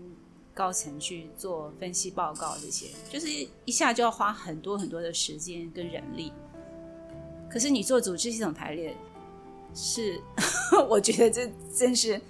[0.54, 3.28] 高层去做分析报告，这些就是
[3.66, 6.32] 一下就要花很多很多的时间跟人力。
[7.50, 8.96] 可是你做组织系统排列。
[9.78, 10.22] 是，
[10.88, 12.22] 我觉得这真是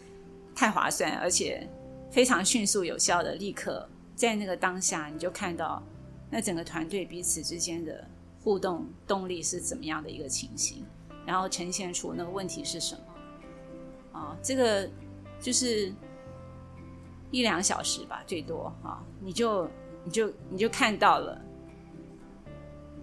[0.56, 1.70] 太划算，而且
[2.16, 5.84] 非常迅速有效的，立刻在那个当下你就看到
[6.30, 8.08] 那整个团队彼此之间的
[8.42, 10.86] 互动动力是怎么样的一个情形，
[11.26, 14.38] 然后呈现出那个问题是什么啊？
[14.42, 14.90] 这个
[15.42, 15.94] 就是
[17.32, 19.70] 一两小时吧，最多啊，你就
[20.06, 21.38] 你就你就看到了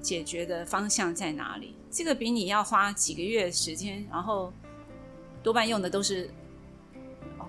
[0.01, 1.77] 解决的方向在哪里。
[1.91, 4.51] 这个比你要花几个月时间，然后
[5.43, 6.31] 多半用的都是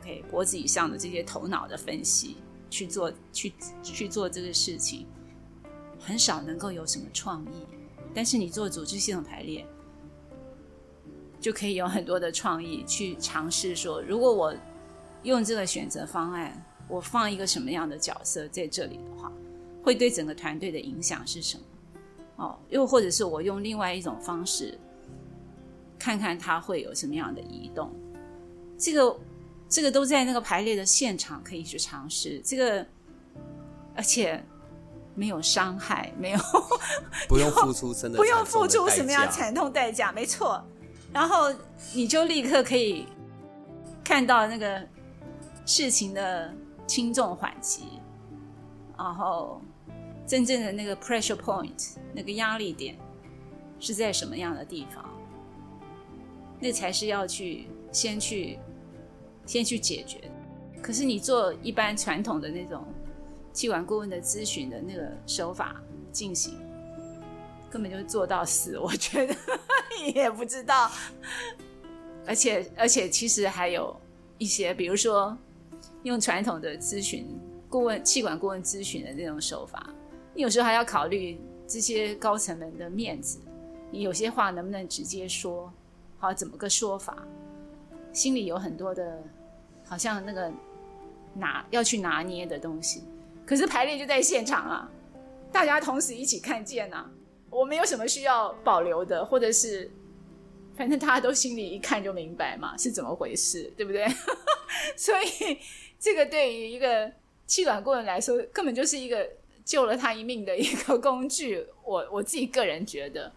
[0.03, 2.35] OK 脖子以上的这些头脑的分析
[2.69, 5.07] 去做，去去做这个事情，
[5.97, 7.65] 很少能够有什么创意。
[8.13, 9.65] 但是你做组织系统排列，
[11.39, 14.53] 就可以有很多的创意去尝试说，如果我
[15.23, 19.31] 用这个选择方案，我放一个什么样的角色在这里的话，
[19.81, 21.63] 会对整个团队的影响是什么？
[22.35, 24.77] 哦，又或者是我用另外一种方式，
[25.97, 27.89] 看看它会有什么样的移动。
[28.77, 29.17] 这个，
[29.73, 32.39] 这个都在那个排列的现场可以去尝试。
[32.45, 32.85] 这个，
[33.95, 34.43] 而且
[35.15, 36.39] 没有伤害，没有
[37.27, 40.63] 不用付出真 的不用付出什么样惨痛代价，没错。
[41.11, 41.51] 然后
[41.91, 43.07] 你就立刻可以
[44.03, 44.79] 看到那个
[45.65, 46.53] 事情的
[46.85, 47.99] 轻重缓急，
[48.95, 49.59] 然后。
[50.25, 52.97] 真正的那个 pressure point，那个压力点
[53.77, 55.03] 是在什么样的地方？
[56.61, 58.57] 那才是要去先去
[59.45, 60.19] 先去解决。
[60.81, 62.83] 可是你做一般传统的那种
[63.53, 66.59] 气管顾问的咨询的那个手法进行，
[67.69, 68.77] 根本就做到死。
[68.77, 69.35] 我觉得
[70.01, 70.91] 你 也不知道，
[72.25, 73.95] 而且而且其实还有
[74.37, 75.37] 一些，比如说
[76.03, 77.27] 用传统的咨询
[77.69, 79.89] 顾问气管顾问咨询的那种手法。
[80.35, 83.39] 你有时候还要考虑这些高层们的面子，
[83.91, 85.71] 你有些话能不能直接说？
[86.17, 87.25] 好，怎么个说法？
[88.13, 89.21] 心里有很多的，
[89.83, 90.49] 好像那个
[91.33, 93.03] 拿要去拿捏的东西。
[93.45, 94.91] 可是排练就在现场啊，
[95.51, 97.11] 大家同时一起看见啊，
[97.49, 99.91] 我没有什么需要保留的，或者是
[100.77, 104.07] 反正大家都心里一看就明白嘛，是怎么回事，对不对？
[104.95, 105.57] 所以
[105.99, 107.11] 这个对于一个
[107.45, 109.27] 气管顾问来说，根本就是一个。
[109.65, 113.31] 救了他一命的一个工具，我 我自己个人觉得，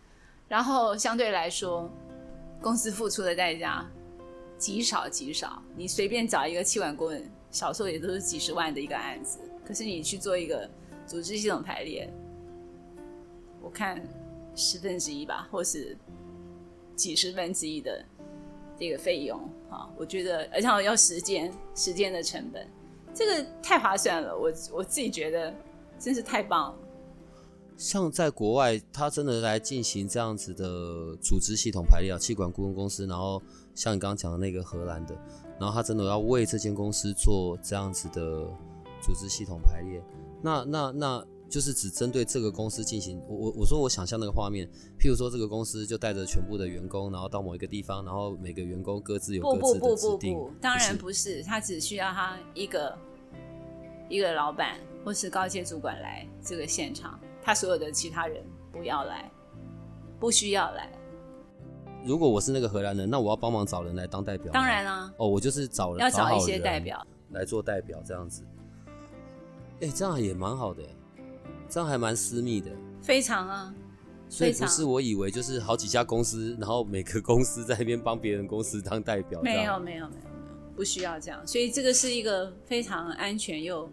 [0.48, 1.88] 然后相对来说，
[2.60, 3.88] 公司付出的代价
[4.59, 5.62] 极少极少。
[5.77, 10.69] 你随便找一个气管顾问，少说也都是几十万的一个案子，可是你去做一个
[11.07, 12.12] 组织系统排列，
[13.62, 14.03] 我看
[14.55, 15.97] 十分之一吧，或是
[16.95, 18.05] 几十分之一的
[18.79, 19.38] 这个费用
[19.71, 22.66] 啊，我觉得而且要时间，时间的成本，
[23.14, 25.55] 这个太划算了，我我自己觉得。
[25.99, 26.79] 真是太棒了！
[27.79, 33.42] 像在国外，他真的来进行这样子的组织系统排列啊，气管顾问公司，然后
[33.76, 35.14] 像你刚刚讲的那个荷兰的，
[35.60, 38.48] 然后他真的要为这间公司做这样子的
[39.00, 40.02] 组织系统排列，
[40.42, 43.22] 那那那就是只针对这个公司进行。
[43.28, 44.66] 我我我说我想象那个画面，
[44.98, 50.36] 譬如说这个公司就带着全部的员工，然后到某一个地方，然后每个员工各自有各自的指定。
[50.60, 52.98] 当然不是，他只需要他一个
[54.08, 54.80] 一个老板。
[55.04, 59.30] 或是高阶主管来这个现场，他所有的其他人不要来，
[60.18, 60.90] 不需要来。
[62.07, 64.53] 如果我是那个荷兰人，那我要帮忙找人来当代表。
[64.53, 68.45] 当然啊，哦，我就是找人要找一些代表来做代表，这样子。
[69.81, 70.83] 哎，这样也蛮好的，
[71.69, 72.71] 这样还蛮私密的。
[73.03, 73.75] 非常啊，
[74.29, 79.42] 所以不是我以为就是好几家公司，然后每个公司在那边帮别人公司当代表。
[79.42, 80.31] 没有，没有，没有，没有，
[80.77, 81.45] 不需要这样。
[81.45, 83.90] 所以这个是一个非常安全又。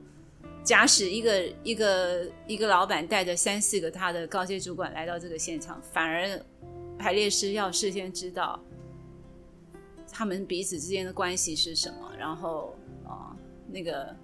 [0.63, 6.39] 假使一个一个一个老板带着三四个他的高阶主管来到这个现场，反而
[6.97, 8.59] 排列师要事先知道
[10.11, 12.75] 他们彼此之间的关系是什么，然后
[13.05, 13.35] 啊，
[13.67, 14.15] 那个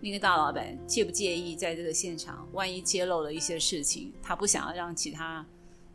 [0.00, 5.46] 那个大老板介不介意在这个现场，万一揭露了一些事情，他不想要让其他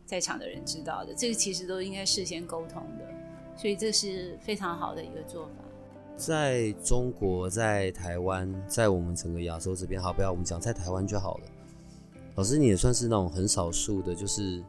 [0.06, 3.06] 在场的人知道的，这个其实都应该事先沟通的，
[3.56, 5.52] 所以这是非常好的一个做法。
[6.16, 11.44] 在中国，在台湾，在我们整个亚洲这边，好，不要我们讲在台湾就好了。
[12.34, 14.62] 老师，你也算是那种很少数的，就是，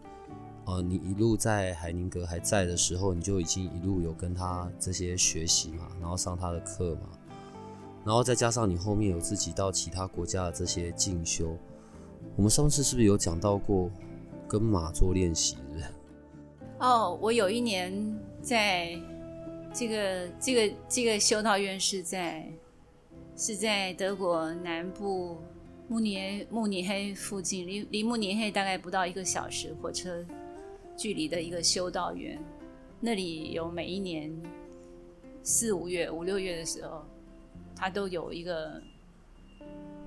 [0.66, 7.10] 呃，你一路在海宁格还在的时候，你就已经一路有跟他这些学习嘛，然后上他的课嘛。
[8.06, 11.58] 然后再加上你后面有自己到其他国家的这些进修，
[12.36, 13.90] 我们上次是不是有讲到过
[14.48, 15.58] 跟马做练习？
[16.80, 17.94] 哦，我有一年
[18.42, 18.98] 在
[19.74, 22.46] 这个这个这个修道院是在
[23.38, 25.38] 是在德国南部
[25.88, 30.26] 慕尼黑慕尼黑附近，离离慕尼黑大概不到一个小时火车
[30.98, 32.42] 距离的一个修道院，
[33.00, 34.32] 那里有每一年
[35.42, 37.04] 四五月五六月的时候。
[37.76, 38.82] 它都有一个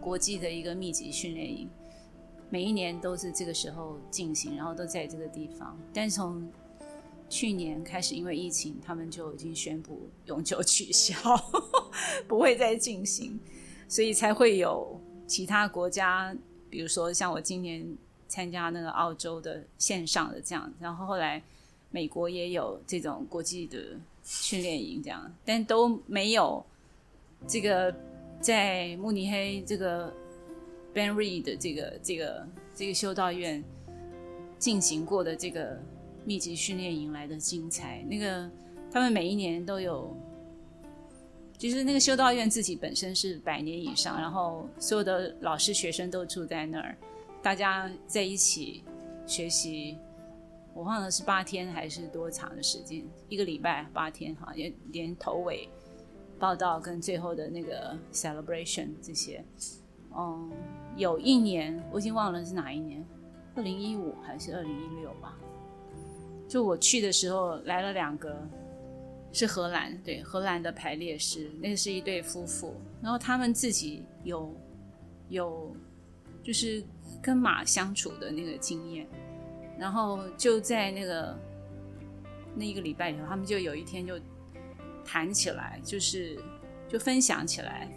[0.01, 1.69] 国际的一个密集训练营，
[2.49, 5.77] 每一年都是这个时候进行，然后都在这个地方。
[5.93, 6.49] 但是从
[7.29, 11.19] 去年开始，因为疫情，他们就已经宣布永久取消，
[12.27, 13.39] 不会再进行，
[13.89, 16.35] 所以才会有其他国家，
[16.71, 17.87] 比如说像我今年
[18.29, 21.43] 参加那个澳洲的线上的这样，然后后来
[21.91, 23.79] 美国也有这种国际的
[24.25, 26.65] 训练营这样，但都没有。
[27.47, 27.95] 这个
[28.41, 30.13] 在慕尼黑这个
[30.95, 33.63] benre 的这个这个这个修道院
[34.59, 35.79] 进行过的这个
[36.25, 38.03] 密集训练营来的精彩。
[38.09, 38.51] 那个
[38.91, 40.17] 他们每一年都有，
[41.59, 46.97] 就是那个修道院自己本身是百年以上，然后所有的老师学生都住在那儿，
[47.47, 48.83] 大家在一起
[49.25, 49.97] 学习。
[50.75, 55.69] 我忘了是八天还是多长的时间，一个礼拜八天哈，连连头尾。
[56.41, 59.45] 报道跟最后的那个 celebration 这些，
[60.19, 60.51] 嗯，
[60.97, 63.07] 有一年我已经忘了是哪一年，
[63.55, 65.39] 二零一五还是二零一六吧？
[66.49, 68.37] 就我去的时候来了两个，
[69.31, 74.53] 是荷兰对荷兰的排列师，那是一对夫妇，然后他们自己有
[75.29, 75.73] 有
[76.43, 76.83] 就是
[77.23, 79.07] 跟马相处的那个经验，
[79.79, 81.39] 然后就在那个
[82.55, 84.19] 那一个礼拜里头，他们就有一天就。
[85.09, 86.37] 谈起来就是
[86.89, 87.89] 就分享起来，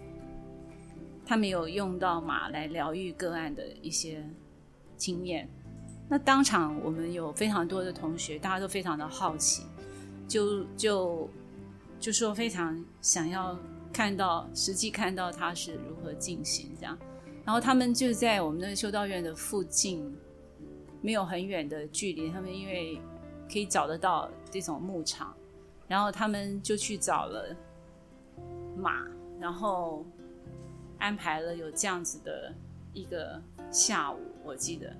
[1.25, 4.23] 他们有用到马来疗愈个案的一些
[4.95, 5.49] 经验。
[6.07, 9.63] 那当场我们有非常多的同学，大家都非常的好奇，
[10.27, 11.27] 就就
[11.99, 13.57] 就说非常想要
[13.91, 16.95] 看到实际看到它是如何进行这样。
[17.49, 20.15] 然后他们就在我们的修道院的附近，
[21.01, 23.01] 没有很远的距离，他们因为
[23.51, 25.35] 可以找得到这种牧场。
[25.87, 27.55] 然后他们就去找了
[28.77, 29.03] 马，
[29.39, 30.05] 然后
[30.99, 32.53] 安排了有这样子的
[32.93, 34.95] 一个下午，我记得。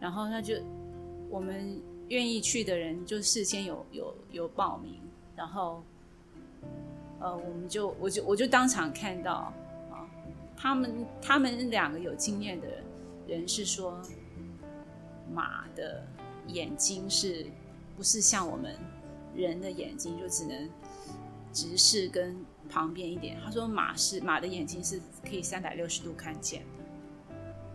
[0.00, 0.56] 然后他就
[1.30, 5.00] 我们愿意去的人就事先有有有报名，
[5.36, 5.84] 然后
[7.20, 9.54] 呃，我们就我就我就当场看到，
[10.62, 12.68] 他们他们两个有经验的
[13.26, 14.00] 人是说，
[15.34, 16.06] 马的
[16.46, 17.44] 眼睛是
[17.96, 18.72] 不是像我们？
[19.34, 20.68] 人的眼睛就只能
[21.54, 22.36] 直视跟
[22.68, 23.40] 旁边一点。
[23.42, 26.66] 他说马是马的眼睛是可以三百六十度看见的。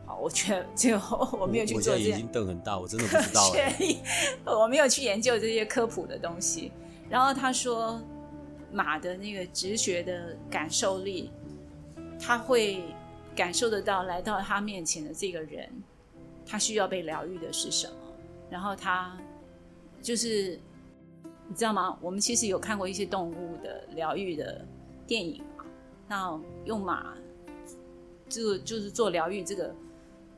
[0.05, 1.93] 好，我觉得最后我没有去做。
[1.95, 3.51] 我眼睛瞪很大，我真的不知道。
[4.45, 6.71] 我没有去研究这些科普的东西。
[7.09, 7.99] 然后他说
[8.71, 11.31] 马的那个直觉的感受力，
[12.19, 12.83] 他会
[13.35, 15.69] 感受得到来到他面前的这个人，
[16.45, 17.93] 他需要被疗愈的是什么。
[18.49, 19.17] 然后他
[20.01, 20.59] 就是。
[21.49, 21.97] 你知道吗？
[22.01, 24.65] 我们其实有看过一些动物的疗愈的
[25.07, 25.41] 电影
[26.05, 27.15] 那用马，
[28.27, 29.73] 这个就是做疗愈，这个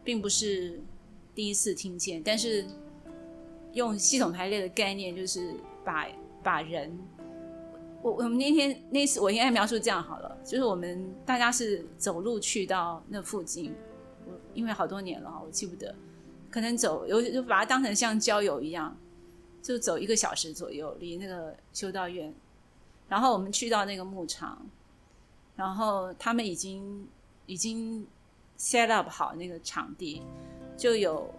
[0.03, 0.79] 并不是
[1.33, 2.21] 第一次听见。
[2.21, 2.63] 但是
[3.73, 6.07] 用系统排列的概念，就是把
[6.43, 6.95] 把人，
[8.01, 13.73] 我我们那天那次我应该描述这样好了，就是我们大家是走路去到那附近，
[14.25, 15.93] 我因为好多年了，我记不得，
[16.49, 18.95] 可能走有就把它当成像郊游一样。
[19.61, 22.33] 就走一个小时左右，离那个修道院，
[23.09, 24.65] 然后我们去到那个牧场，
[25.53, 27.05] 然后他们已经
[27.45, 28.07] 已经
[28.57, 30.23] set up 好那个场地，
[30.77, 31.29] 就有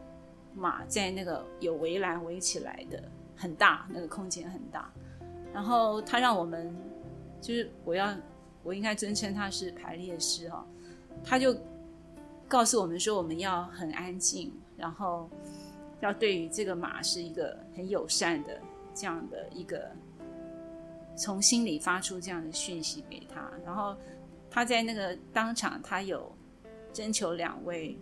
[0.55, 3.03] 马在那个有围栏围起来的，
[3.35, 4.93] 很大，那个空间很大。
[5.53, 6.75] 然后他让我们，
[7.41, 8.15] 就是我要
[8.63, 10.65] 我应该尊称他是排列师哦，
[11.25, 11.57] 他就
[12.49, 15.29] 告诉我们说我们要很安静，然后。
[16.03, 18.59] 要对于这个马是一个很友善的
[18.95, 19.91] 这样的一个，
[21.15, 23.95] 从心里发出这样的讯息给他，然后
[24.51, 26.33] 他在那个当场，他有
[26.91, 27.99] 征求两位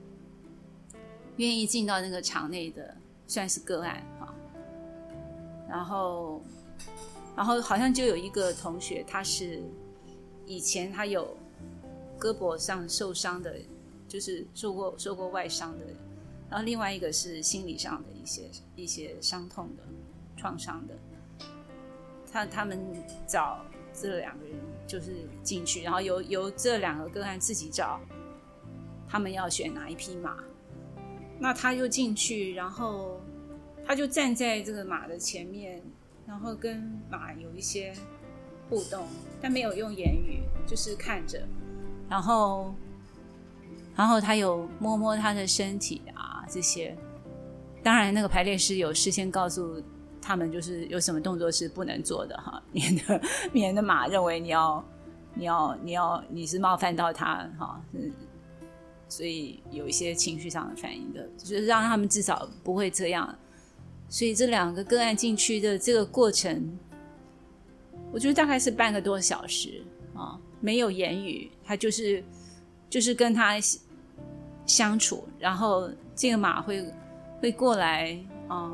[1.39, 2.95] 愿意进到那个场内的，
[3.27, 4.33] 算是个案哈。
[5.69, 6.41] 然后，
[7.39, 9.63] 然后好像就有一个同学，他是
[10.45, 11.37] 以前他有
[12.19, 13.55] 胳膊上受伤的，
[14.09, 15.85] 就是受过受过外伤的。
[16.51, 19.85] 然后另外一个是心理上的一些一些伤痛的
[20.37, 20.95] 创伤的。
[22.33, 22.77] 他他们
[23.25, 28.01] 找这两个人就是进去，然后由由这两个个案自己找，
[29.07, 30.39] 他们要选哪一匹马。
[31.39, 33.21] 那他就进去，然后
[33.87, 35.81] 他就站在这个马的前面，
[36.29, 37.93] 然后跟马有一些
[38.69, 39.09] 互动，
[39.41, 41.43] 但没有用言语，就是看着。
[42.09, 42.73] 然后，
[43.97, 46.97] 然后他有摸摸他的身体啊这些。
[47.83, 49.83] 当然，那个排列师有事先告诉。
[50.21, 53.19] 他们就是有什么动作是不能做的哈，免得
[53.51, 54.85] 免得马认为你要
[55.33, 57.81] 你要你要你是冒犯到他哈，
[59.09, 63.35] 所以有一些情绪上的反应的，就是让他们至少不会这样。
[64.09, 66.79] 所以这两个个案进去的这个过程，
[68.13, 69.83] 我觉得大概是半个多小时
[70.15, 72.25] 啊，没有言语，他就是
[72.89, 73.59] 就是跟他
[74.67, 76.85] 相处，然后这个马会
[77.41, 78.73] 会过来啊。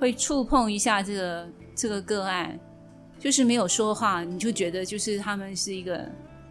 [0.00, 2.58] 会触碰一下这个这个个案，
[3.18, 6.04] 就是没有说话，你就觉得就是他们是一个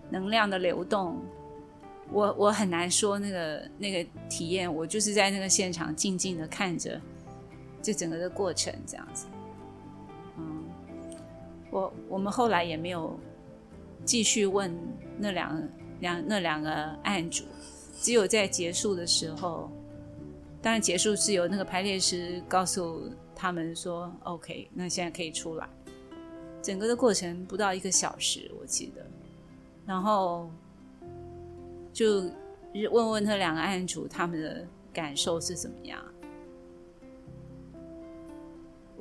[0.09, 1.21] 能量的流动。
[2.09, 6.99] 我我很难说那个那个体验，我就是在那个现场静静的看着
[7.83, 9.27] 这整个的过程这样子。
[10.39, 10.63] 嗯，
[11.69, 13.15] 我我们后来也没有
[14.03, 14.75] 继续问
[15.19, 15.69] 那两
[15.99, 16.71] 两那两个
[17.03, 17.43] 案主，
[18.01, 19.69] 只有在结束的时候，
[20.61, 23.11] 当然结束是由那个排列师告诉。
[23.35, 25.67] 他们说 OK，那现在可以出来。
[26.61, 29.05] 整个的过程不到一个小时，我记得。
[29.85, 30.49] 然后
[31.91, 32.21] 就
[32.91, 36.01] 问问那两个案主他们的感受是怎么样。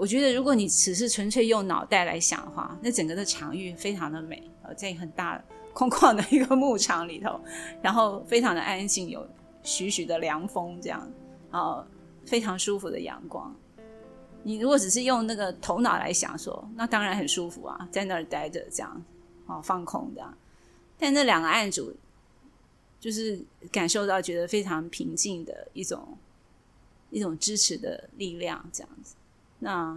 [0.03, 5.40] 我觉得如果你只是纯粹用脑袋来想的话，那整个的场域非常的美，呃，在很大
[5.72, 7.40] 空旷的一个牧场里头，
[7.80, 9.24] 然后非常的安静，有
[9.62, 11.09] 徐徐的凉风，这样，
[11.53, 11.86] 啊，
[12.26, 13.55] 非常舒服的阳光。
[14.42, 19.05] 你如果只是用那个头脑来想，说那当然很舒服啊，在那儿待着这样，
[19.46, 20.34] 哦，放空的。
[20.98, 21.94] 但那两个案主
[22.98, 23.40] 就是
[23.70, 26.18] 感受到觉得非常平静的一种
[27.11, 29.14] 一种支持的力量，这样子。
[29.62, 29.96] 那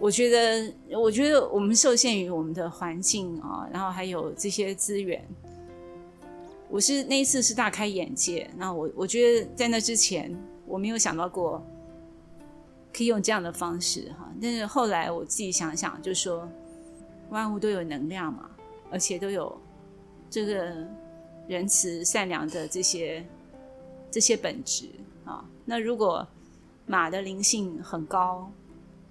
[0.00, 5.24] 我觉得，我觉得我们受限于我们的环境啊，然后还有这些资源，
[6.68, 8.50] 我是那一次是大开眼界。
[8.56, 11.64] 那我我觉得在那之前，我没有想到过。
[12.96, 16.48] 可以用这样的方式哈，但是后来我自己想想，就说
[17.28, 18.48] 万物都有能量嘛，
[18.88, 19.60] 而且都有
[20.30, 20.86] 这个
[21.48, 23.26] 仁慈善良的这些
[24.12, 24.88] 这些本质
[25.24, 25.44] 啊。
[25.64, 26.24] 那如果
[26.86, 28.50] 马的灵性很高，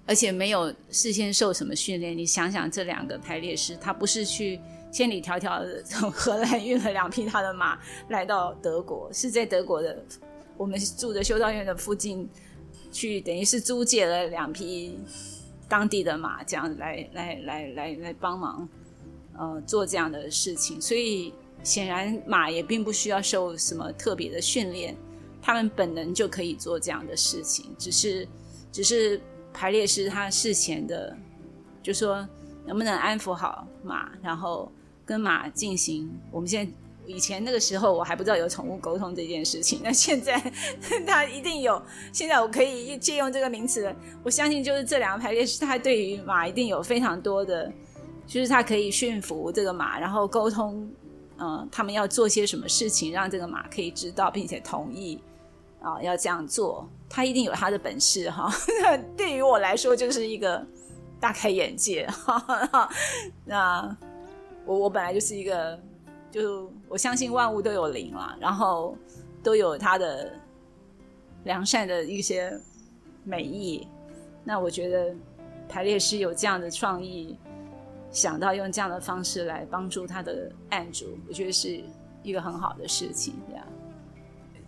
[0.06, 4.60] 而且没有事先受什么训练，你想想这两个排列师，他不是去
[4.92, 10.04] 千里迢迢的从荷兰运了两匹他的马来到德国，是在德国的
[10.56, 12.28] 我们住的修道院的附近。
[12.92, 14.96] 去等于是租借了两匹
[15.68, 18.68] 当地的马，这样来来来来来帮忙，
[19.36, 20.80] 呃，做这样的事情。
[20.80, 24.96] 所以显然马也并不需要受什么特别的训练，
[25.44, 27.66] 他们本能就可以做这样的事情。
[27.78, 28.26] 只是
[28.72, 29.20] 只是
[29.52, 31.14] 排列师他事前的
[31.82, 32.26] 就说
[32.64, 34.72] 能不能安抚好马，然后
[35.04, 36.72] 跟马进行我们现在。
[37.06, 40.40] 以前那个时候我还不知道有宠物沟通这件事情，那现在
[41.06, 41.82] 他一定有。
[42.14, 47.70] 现在我可以借用这个名词，我相信就是这两个排列是他对于马一定有非常多的，
[48.26, 50.90] 就是他可以驯服这个马，然后沟通，
[51.36, 55.20] 嗯，他们要做些什么事情，让这个马可以知道并且同意
[55.84, 58.50] 啊，要这样做，他一定有他的本事哈。
[59.16, 60.66] 对于我来说就是一个
[61.20, 62.88] 大开眼界哈。
[63.44, 63.96] 那
[64.64, 65.78] 我我本来就是一个。
[66.34, 68.98] 就我相信万物都有灵了，然后
[69.40, 70.32] 都有它的
[71.44, 72.52] 良善的一些
[73.22, 73.86] 美意。
[74.42, 75.14] 那我觉得
[75.68, 77.38] 排列师有这样的创意，
[78.10, 81.84] 想到用这样的方式来帮助他的案主，我觉得是
[82.24, 83.34] 一个很好的事情。
[83.48, 83.64] 这样。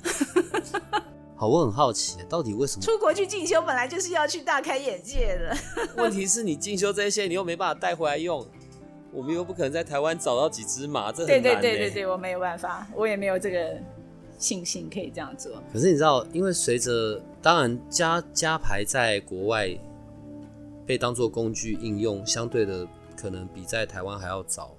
[1.37, 5.57] 好，我很好奇，到底为什么出国去进修本来就是要去大开眼界的？
[6.03, 8.47] 问题是你进修这些，你又没办法带回来用。
[9.13, 11.43] 我们又不可能在台湾找到几只马，这很难。
[11.43, 13.79] 对对对对对，我没有办法，我也没有这个
[14.39, 15.53] 信心可以这样做。
[15.73, 19.71] 可是你知道，因为随着当然加加牌在国外
[20.85, 22.87] 被当做工具应用，相对的
[23.17, 24.75] 可能比在台湾还要早。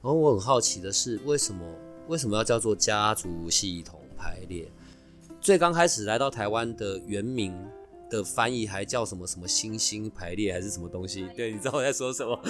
[0.00, 1.64] 然后我很好奇的是，为什么
[2.08, 4.66] 为什么要叫做家族系统排列？
[5.38, 7.54] 最刚开始来到台湾的原名
[8.08, 11.28] 的翻译还叫什么什么星星排列还是什么东西？
[11.36, 12.40] 对，你知道我在说什么？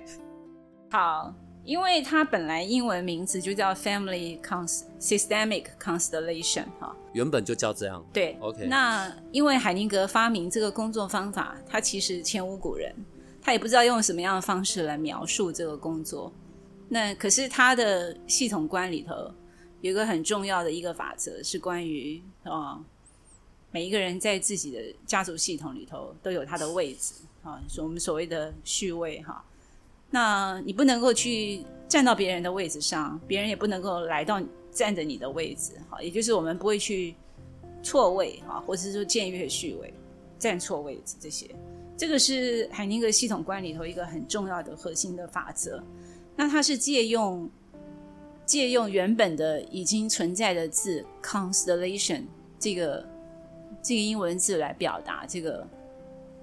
[0.92, 8.04] 好，因为它本来英文名字就叫 Family Const Systemic Constellation 哈，原本就叫这样。
[8.12, 8.66] 对，OK。
[8.66, 12.94] 那因为海宁格发明这个工作方法，他其实前无古人，
[13.40, 16.30] 他也不知道用什么样的方式来描述这个工作。
[16.86, 19.32] 那可是他的系统观里头。
[19.84, 22.82] 有一个很重要的一个法则是关于啊，
[23.70, 27.12] 每一个人在自己的家族系统里头都有他的位置
[27.42, 29.44] 啊，我们所谓的序位哈。
[30.08, 36.02] 那你不能够去站到别人的位置上，别人也不能够来到站着你的位置哈。
[36.02, 37.14] 也就是我们不会去
[37.82, 39.92] 错位哈，或者是说僭越序位、
[40.38, 41.46] 站错位置这些。
[41.94, 45.84] 这个是海宁格系统观里头一个很重要的核心的法则。
[46.34, 47.46] 那它是借用。
[48.46, 52.24] 借用原本的已经存在的字 constellation
[52.58, 53.06] 这个
[53.82, 55.66] 这个英文字来表达这个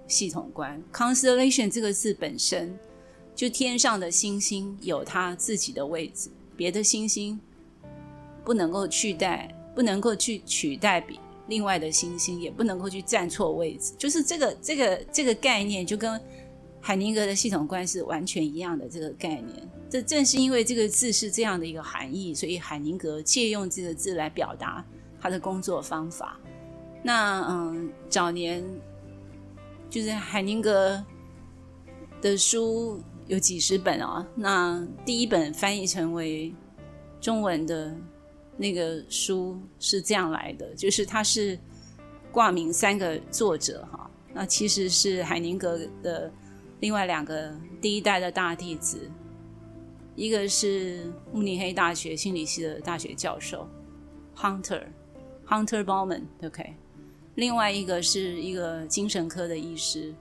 [0.08, 0.82] 系统观。
[0.92, 2.78] constellation 这个字本身
[3.36, 7.40] 就天上的星星有它自己的位置，别的星星
[8.44, 13.94] 不能够取代，不能够去取代比另外的星星，也不能够去站错位置。
[13.98, 16.20] 就是这个这个这个概念，就跟
[16.82, 19.70] 海宁格的系统观是完全一样的这个概念。
[19.90, 24.84] 这正是因为这个字是这样的一个含义，所以海宁格借用这个字来表达
[25.20, 26.40] 他的工作方法。
[27.04, 28.64] 那嗯，早年
[29.90, 31.04] 就是海宁格
[32.22, 34.26] 的书有几十本啊。
[34.36, 36.54] 那第一本翻译成为
[37.20, 37.96] 中文的
[38.56, 41.60] 那个书是这样来的，就是他是
[42.32, 44.10] 挂名三个作者哈。
[44.34, 46.32] 那其实是海宁格的
[46.82, 49.10] 另外两个第一代的大弟子。
[50.14, 53.66] 一个是慕尼黑大学心理系的大学教授
[54.36, 54.84] ，Hunter
[55.48, 56.76] Hunter Bauman，OK。
[57.36, 60.14] 另外一个是一个精神科的医师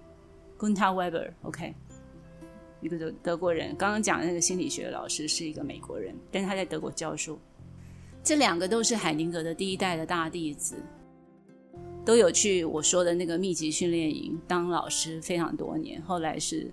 [0.56, 1.74] Gunta Weber，OK。
[2.80, 7.38] 一个德德国人，刚刚讲的那个心理学老师是一个美国人，但是他在德国教书。
[8.22, 10.76] 这两个都是海宁格的第一代的大弟子，
[12.10, 16.68] 都有去我说的那个密集训练营当老师非常多年，后来是。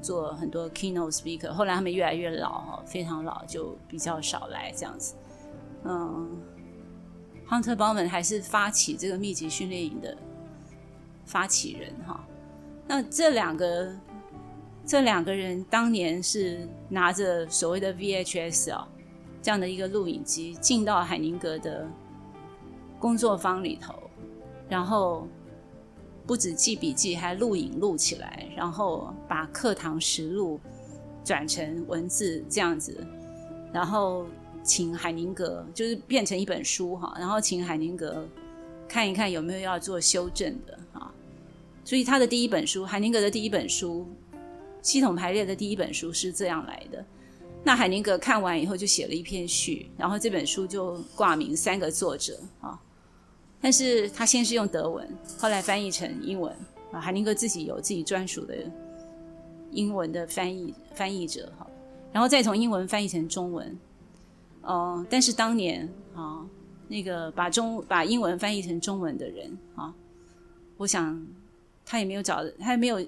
[0.00, 5.14] 做很多 keynote speaker，后来他们越来越老哈，非常老，就比较少来这样子。
[5.84, 6.40] 嗯
[7.46, 10.16] ，Hunter Bauman 还是发起这个密集训练营的
[11.26, 12.26] 发起人哈。
[12.86, 13.94] 那这两个
[14.86, 18.88] 这两个人当年是拿着所谓的 VHS 啊
[19.42, 21.86] 这样的一个录影机进到海宁格的
[23.00, 23.94] 工作坊里头，
[24.68, 25.26] 然后。
[26.26, 30.60] 不止记笔记，还录影录起来，然后把课堂实录
[31.24, 33.04] 转成文字这样子，
[33.72, 34.26] 然后
[34.62, 38.24] 请海宁格就是变成一本书哈，然后请海宁格
[38.86, 41.12] 看一看有没有要做修正的啊。
[41.84, 44.06] 所以他的第一本书，海宁格的第一本书，
[44.82, 47.04] 系统排列的第一本书是这样来的。
[47.64, 52.80] 那海宁格看完以后就写了一篇序，然后这本书就挂名三个作者啊。
[53.62, 55.06] 但是他先是用德文，
[55.38, 56.50] 后来翻译成英文
[56.92, 56.98] 啊。
[56.98, 58.56] 海宁格自己有自己专属的
[59.70, 61.66] 英文的翻译翻译者哈，
[62.10, 63.78] 然后再从英文翻译成中文。
[64.62, 66.46] 哦，但是当年啊，
[66.88, 69.94] 那个把中把英文翻译成中文的人啊，
[70.78, 71.22] 我想
[71.84, 73.06] 他也没有找，他也没有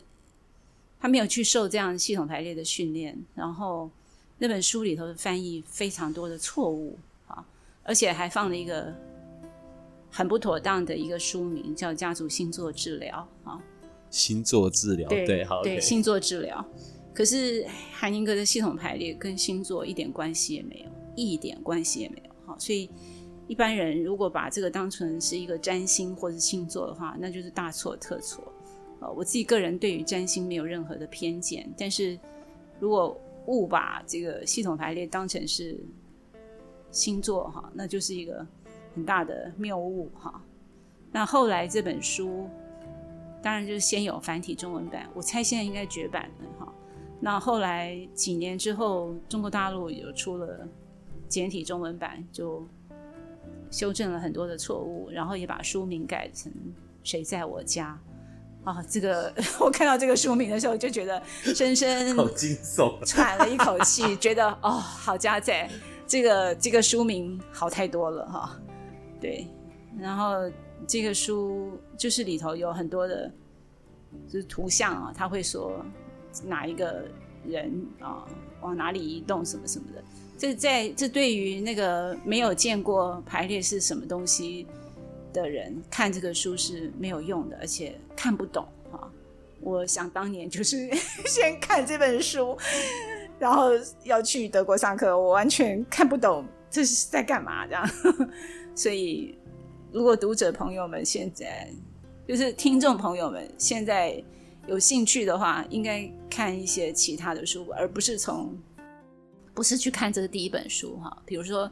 [1.01, 3.91] 他没有去受这样系统排列的训练，然后
[4.37, 7.43] 那本书里头的翻译非常多的错误啊，
[7.85, 8.95] 而且还放了一个。
[10.15, 13.59] 很不妥当的一个书名叫《家族星座治疗》啊，
[14.11, 16.63] 星座治疗对好对星座治疗，
[17.15, 22.91] 可是海宁格的系统排列跟星座一点关系也没有，一点关系也没有哈，所以
[23.49, 28.45] 一般人如果把这个当成是一个占星或者星座的话，那就是大错特错
[29.01, 29.11] 呃！
[29.11, 32.21] 我自己个人对于占星没有任何的偏见，但是
[32.79, 35.81] 如果误把这个系统排列当成是
[36.91, 38.47] 星座哈，那就是一个。
[38.95, 40.41] 很大的谬误哈，
[41.11, 42.49] 那后来这本书
[43.43, 46.73] 当然就是先有繁体中文版，我猜现在应该绝版了哈。
[47.21, 50.67] 那后来几年之后，中国大陆有出了
[51.29, 52.67] 简体中文版，就
[53.71, 56.53] 修正了很多的错误，然后也把书名改成
[57.03, 57.99] 《谁在我家》
[58.69, 58.83] 啊。
[58.89, 65.71] 这个 我看到这个书名的时候，就觉得深深好惊悚，喘了一口气，觉得哦，好家在，
[66.07, 68.59] 这个这个书名好太多了哈。
[69.23, 69.47] 对，
[69.99, 70.51] 然后
[70.87, 73.31] 这个书就是里头有很多的，
[74.29, 75.83] 就是图像啊，他会说
[76.45, 77.05] 哪一个
[77.47, 78.27] 人啊
[78.61, 80.03] 往哪里移动什么什么的。
[80.37, 84.67] 这在这对于那个没有见过排列是什么东西
[85.33, 89.09] 的人看这个书是没有用的，而且看不懂啊。
[89.61, 90.91] 我想当年就是
[91.29, 92.59] 先看这本书，
[93.39, 93.69] 然后
[94.03, 97.89] 要去德国上课，我完全看不懂这是在干嘛这样。
[98.75, 99.39] 所以，
[99.93, 101.71] 如果读者朋友们现在
[102.27, 104.23] 就是听众朋友们现在
[104.67, 108.57] 有兴趣的话，应该看一些其他的书，而不是从。
[109.55, 111.71] 不是去看这个第一本书哈，比如说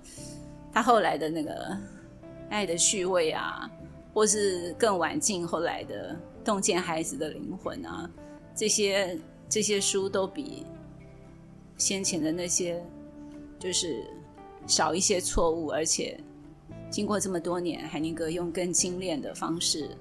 [0.71, 1.51] 他后来的那个
[2.51, 3.71] 《爱的序位》啊，
[4.13, 8.11] 或是更晚近后来的《洞见孩子的灵魂》啊，
[8.55, 10.67] 这些这些书都比
[11.79, 12.85] 先前的那些
[13.59, 14.05] 就是
[14.67, 16.21] 少一些错误，而且
[16.91, 19.97] 经过这么多年，海宁哥用更精炼的方式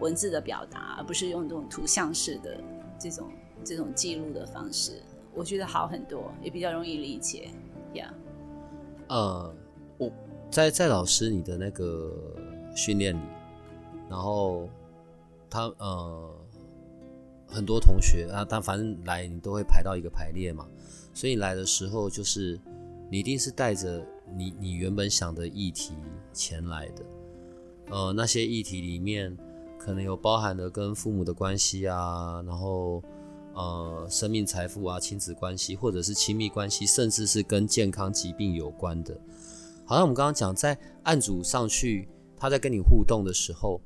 [0.00, 2.58] 文字的表达，而不是用这种图像式的
[2.98, 3.30] 这种
[3.62, 5.02] 这种记录的方式。
[5.34, 7.50] 我觉得好很多，也比较容易理解，
[7.94, 8.12] 呀。
[9.08, 9.54] 呃，
[9.98, 10.10] 我
[10.50, 12.16] 在在老师你的那个
[12.74, 13.20] 训练里，
[14.08, 14.68] 然后
[15.50, 16.34] 他呃
[17.46, 20.66] 很多同学啊，他反正来你都会排到一个排列嘛，
[21.12, 22.58] 所以来的时候就是
[23.10, 24.04] 你一定是带着
[24.36, 25.94] 你你原本想的议题
[26.32, 27.04] 前来的，
[27.90, 29.36] 呃，那些议题里面
[29.78, 33.02] 可能有包含的跟父母的关系啊，然后。
[33.52, 39.12] 呃，生命、财富啊，亲子关系，或者是亲密关系，甚至是跟健康、疾病有关的。
[39.84, 43.80] 好像我们刚刚讲，在案主上去，他在跟你互动的时候，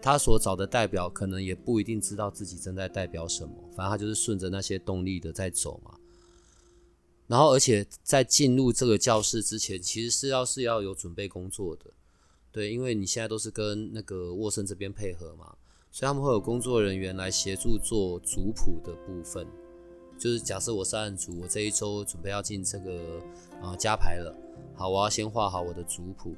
[0.00, 5.90] 他所找的代表可能也不一定知道自己正在代表什么，反正他就是顺着那些动力的在走嘛。
[7.28, 11.86] 然后，而且在进入这个教室之前，其实是要是要有准备工作的，
[12.52, 15.56] 对，因为你现在都是跟那个沃森这边配合嘛。
[15.90, 19.46] 所以他们会有工作人员来协助做族谱的部分，
[20.18, 23.20] 就是假设我是案主，我这一周准备要进这个
[23.62, 24.36] 啊加牌了，
[24.74, 26.36] 好，我要先画好我的族谱。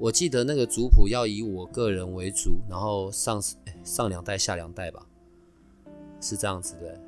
[0.00, 3.40] 我记得那个族谱要以我个人为主，然后上
[3.84, 5.06] 上两代下两代吧，
[6.20, 7.00] 是这样子的。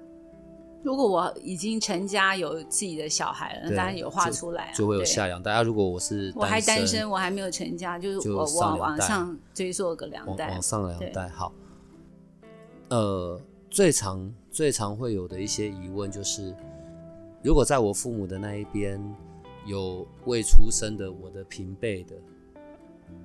[0.82, 5.52] 如果我已经成家有自己的小孩了，当然有画出来，就会有下两代。
[5.52, 11.52] 啊，如果我是我还单身，我还没有成家，就是我往往上追溯个两代，往上两代好。
[12.88, 16.54] 呃，最常最常会有的一些疑问就是，
[17.42, 18.98] 如果在我父母的那一边
[19.66, 22.16] 有未出生的我的平辈的，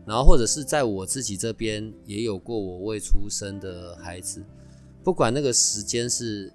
[0.05, 4.43] 然后或者是在我自己这边也有过我未出生的孩子，
[5.03, 6.51] 不管那个时间是，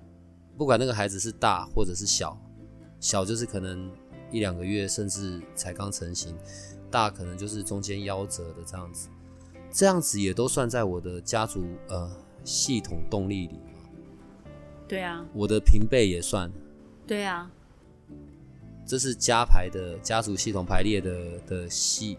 [0.61, 2.39] 不管那个孩子是大或者是小，
[3.01, 3.91] 小就是可能
[4.31, 6.37] 一两个月甚至才刚成型，
[6.91, 9.09] 大可能就是中间夭折的这样子，
[9.71, 12.11] 这样子也都算在我的家族呃。
[12.43, 13.83] 系统动力里吗？
[14.89, 16.51] 对啊，我的平辈也算。
[17.07, 17.51] 对啊，
[18.87, 22.17] 这是家排的家族系统排列的的系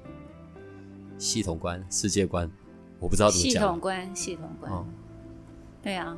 [1.18, 2.50] 系统观世界观，
[3.00, 3.52] 我不知道怎么讲。
[3.52, 4.86] 系统观系统观，
[5.82, 6.16] 对啊。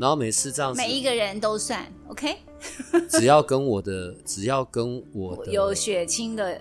[0.00, 2.38] 然后每次这样，每一个人都算 OK。
[3.10, 6.58] 只要跟我的，只要跟我的有血亲的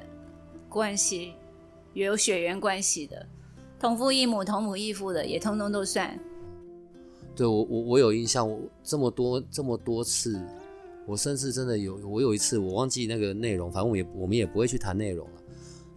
[0.67, 1.31] 关系，
[1.93, 3.25] 有血缘关系的。
[3.79, 6.19] 同父异母、同母异父的也通通都算。
[7.33, 10.37] 对我，我我有印象，我这么多这么多次，
[11.07, 15.33] 我甚至真的有，我有一次我忘记那个内容，反正我也我们也不会去谈内容了。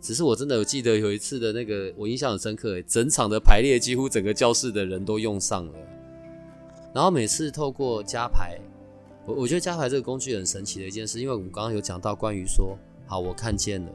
[0.01, 5.72] 只是我真的有记得有一次的那个，我印象很深刻，整场的排列几乎整个教室的人都用上了。
[6.95, 8.59] 然后每次透过加牌，
[9.26, 12.76] 我我觉得加牌这个工具很神奇的一件事，因为我们刚刚有讲到关于说，
[13.07, 13.93] 好，我看见了。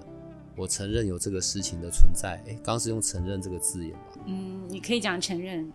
[0.55, 2.41] 我承认有这个事情的存在。
[2.47, 4.17] 哎，刚是用“承认”这个字眼吧？
[4.25, 5.71] 嗯，你可以讲承认。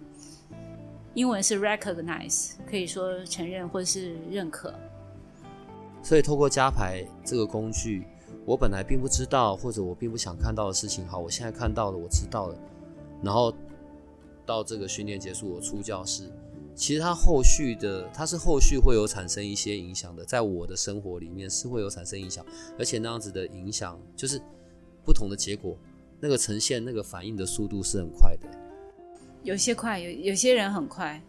[1.15, 4.75] 英文是 recognize，可以说承认或是认可。
[6.03, 8.05] 所以，透过加牌这个工具，
[8.45, 12.57] 我本来并不知道，或者我并不想看到的事情，好，我现在看到了，我知道了。
[13.23, 13.55] 然后
[14.45, 16.29] 到这个训练结束，我出教室，
[16.75, 22.45] 其实它后续的，它是后续会有产生一些影响的，在我的生活里面是会有产生影响，
[22.79, 24.41] 而且那样子的影响就是。
[25.05, 25.77] 不同的结果，
[26.21, 28.47] 那个呈现、那个反应的速度是很快的。
[29.43, 31.21] 有些快，有有些人很快，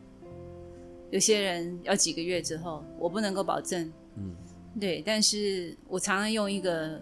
[1.09, 3.91] 有些人要几个月之后，我不能够保证。
[4.15, 4.35] 嗯，
[4.79, 7.01] 对，但是我常常用一个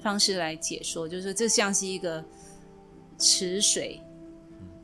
[0.00, 2.24] 方式来解说，就是说这像是一个
[3.16, 4.00] 池水，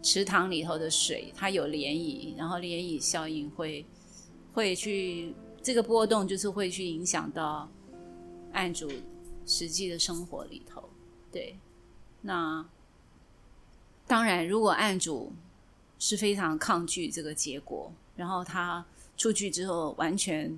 [0.03, 3.85] 池塘里头的水，它有涟漪，然后涟漪效应会
[4.53, 7.71] 会去这个波动，就是会去影响到
[8.53, 8.91] 案主。
[9.47, 10.89] 实际的生活里头，
[11.33, 11.59] 对，
[12.21, 12.65] 那
[14.07, 15.33] 当然，如果案主
[15.99, 18.85] 是非常抗拒这个结果，然后他
[19.17, 20.57] 出去之后，完全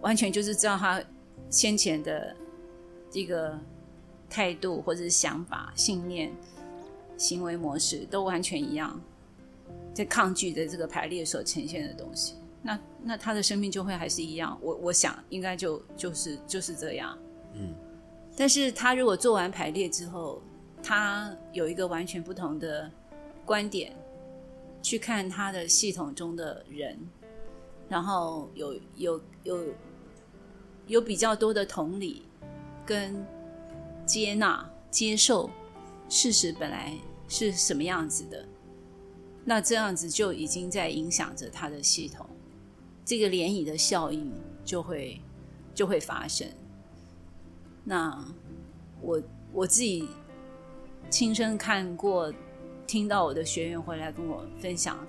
[0.00, 1.02] 完全就是知道他
[1.50, 2.34] 先前的
[3.10, 3.58] 这个
[4.30, 6.34] 态度或者是想法、信念、
[7.22, 9.00] 行为模式都完全一样，
[9.94, 12.34] 在抗拒的这个排列所呈现的东西。
[12.60, 14.58] 那那他的生命就会还是一样。
[14.60, 17.16] 我我想应该就就是就是这样。
[17.54, 17.72] 嗯，
[18.36, 20.42] 但是他如果做完排列之后，
[20.82, 22.90] 他有一个完全不同的
[23.44, 23.94] 观点
[24.82, 26.98] 去看他的系统中的人，
[27.88, 29.66] 然后有有有
[30.88, 32.22] 有比较多的同理
[32.84, 33.24] 跟
[34.04, 35.48] 接纳、接受
[36.08, 36.92] 事实本来
[37.32, 38.46] 是什么样子的，
[39.44, 42.26] 那这样子就已经在影响着他的系统，
[43.04, 44.30] 这个涟漪的效应
[44.64, 45.20] 就会
[45.74, 46.46] 就会发生。
[47.82, 48.24] 那
[49.00, 49.22] 我
[49.52, 50.08] 我自己。
[51.10, 52.32] 亲身看过，
[52.86, 55.06] 听到我的学员回来跟我分享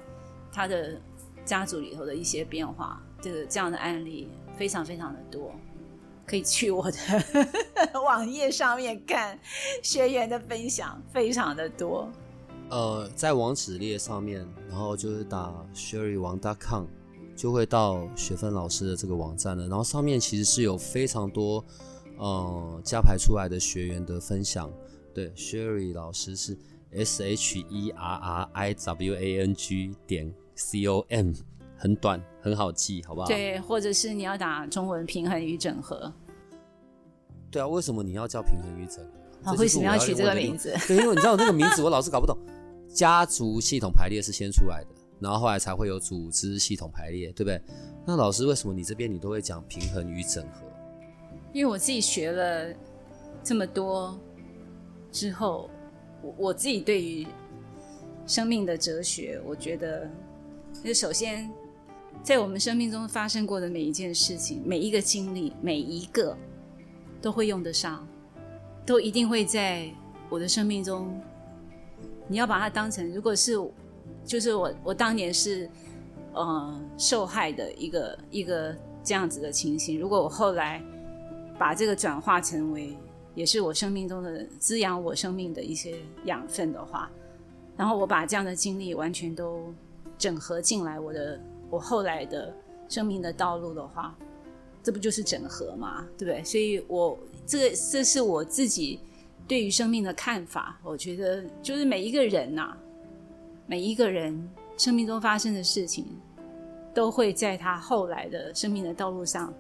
[0.52, 1.00] 他的
[1.46, 5.56] 家族里头的一些变化，这个这样的案例非常非常的多，
[6.26, 6.98] 可以去我的
[8.04, 9.38] 网页上面看
[9.82, 12.10] 学员的分享，非常的多。
[12.70, 16.86] 呃，在网址列上面，然后就是打 sherry 王 .com，
[17.36, 19.68] 就会到雪芬老师的这个网站了。
[19.68, 21.64] 然后上面其实是有非常多
[22.18, 24.72] 呃加排出来的学员的分享。
[25.14, 26.58] 对，Sherry 老师是
[26.92, 31.34] S H E R R I W A N G 点 C O M，
[31.78, 33.28] 很短，很好记，好不好？
[33.28, 36.12] 对，或者是你要打中文平衡与整合。
[37.50, 39.52] 对啊，为什么你要叫平衡与整合？
[39.52, 40.76] 啊，为什么要取这个名字？
[40.86, 42.38] 对，因为你知道那个名字我老是搞不懂。
[42.90, 44.90] 家族系统排列是先出来的，
[45.20, 47.62] 然后后来才会有组织系统排列，对不对？
[48.06, 50.66] 那老师为什么你这边你都会讲平衡与整合？
[51.54, 52.74] 因为我自己学了
[53.42, 54.20] 这么多。
[55.12, 55.70] 之后，
[56.24, 57.28] 我我自己对于
[58.26, 60.10] 生命的哲学，我觉得，
[60.84, 61.48] 就首先，
[62.22, 66.38] 在我们生命中发生过的每一件事情、每一个经历、每一个，
[67.22, 68.06] 都会用得上，
[68.86, 69.90] 都一定会在
[70.30, 71.20] 我的生命中。
[72.28, 73.54] 你要把它当成，如果是，
[74.26, 75.70] 就是我我当年是，
[76.34, 80.82] 呃，受害的一个一个这样子的情形，如果我后来
[81.58, 82.96] 把这个转化成为。
[83.36, 85.96] 也是我生命中的滋养，我生命的一些
[86.26, 87.10] 养分的话，
[87.76, 89.74] 然后我把这样的经历完全都
[90.20, 91.42] 整合进来，我的
[91.74, 92.54] 我后来的
[92.88, 94.16] 生命的道路的话，
[94.84, 96.06] 这不就是整合吗？
[96.16, 96.44] 对不对？
[96.44, 97.18] 所以，我
[97.48, 99.00] 这这是我自己
[99.48, 100.80] 对于生命的看法。
[100.84, 102.78] 我觉得，就是每一个人呐，
[103.66, 104.48] 每一个人
[104.78, 106.06] 生命中发生的事情，
[106.94, 109.52] 都会在他后来的生命的道路上，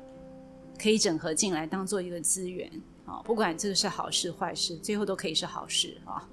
[0.79, 2.69] 可以整合进来，当做一个资源。
[3.07, 6.29] 啊，不管这个是好事坏事，最后都可以是好事啊，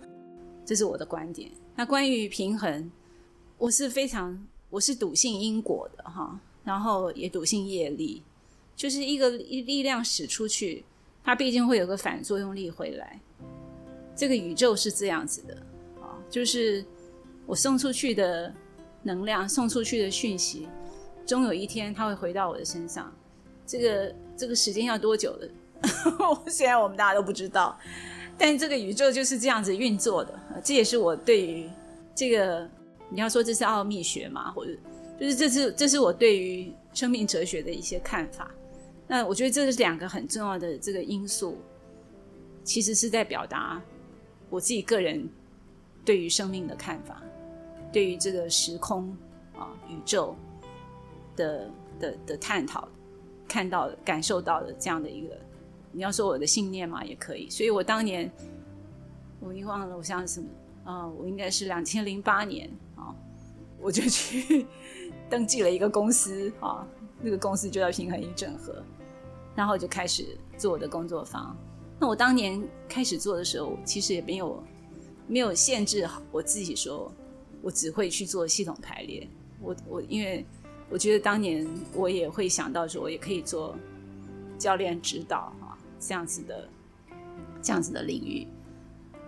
[0.63, 1.51] 这是我的观点。
[1.75, 2.91] 那关于平衡，
[3.57, 8.23] 我是非常我是笃信因果的哈，然后也笃信业力，
[8.77, 10.85] 就是一个力量使出去，
[11.25, 13.21] 它毕竟会有个反作用力回来。
[14.15, 15.55] 这个宇宙是这样子的
[16.01, 16.85] 啊，就是
[17.47, 18.55] 我送出去的
[19.03, 20.69] 能量，送出去的讯息，
[21.27, 23.13] 终有一天它会回到我的身上。
[23.67, 25.51] 这个这个时间要多久的？
[26.51, 27.77] 虽然我们大家都不知道，
[28.39, 30.39] 但这个宇宙就是这样子运作的。
[30.63, 31.69] 这也是我对于
[32.15, 32.69] 这个
[33.11, 34.73] 你要说这是奥秘学嘛，或者
[35.19, 38.51] 就是这是这是我对于生命哲学的一些看法。
[39.07, 41.59] 那我觉得这是两个很重要的这个因素，
[42.63, 43.83] 其实是在表达
[44.49, 45.29] 我自己个人
[46.05, 47.21] 对于生命的看法，
[47.93, 49.15] 对于这个时空
[49.59, 50.37] 啊宇宙
[51.35, 52.89] 的的的探讨，
[53.49, 55.37] 看到的感受到的这样的一个。
[55.93, 57.51] 你要说我的信念嘛，也可以。
[57.51, 58.31] 所以我当年，
[59.41, 60.47] 我已经忘了，我想什么
[60.85, 61.09] 啊？
[61.09, 62.71] 我应该是两千零八年
[63.01, 63.15] 啊，
[63.81, 64.67] 我就去
[65.31, 66.87] 登记了一个公司啊，
[67.21, 68.83] 那个公司就叫平衡与整合，
[69.55, 71.57] 然后就开始做我的工作坊。
[71.99, 74.63] 那我当年开始做的时候，其实也没有
[75.27, 77.11] 没有限制我自己，说
[77.63, 79.29] 我只会去做系统排列。
[79.61, 80.45] 我我因为
[80.89, 83.77] 我觉得当年我也会想到说，我也可以做
[84.59, 85.79] 教练指导啊。
[86.03, 86.67] 这样子的，
[87.61, 88.49] 这样子的领域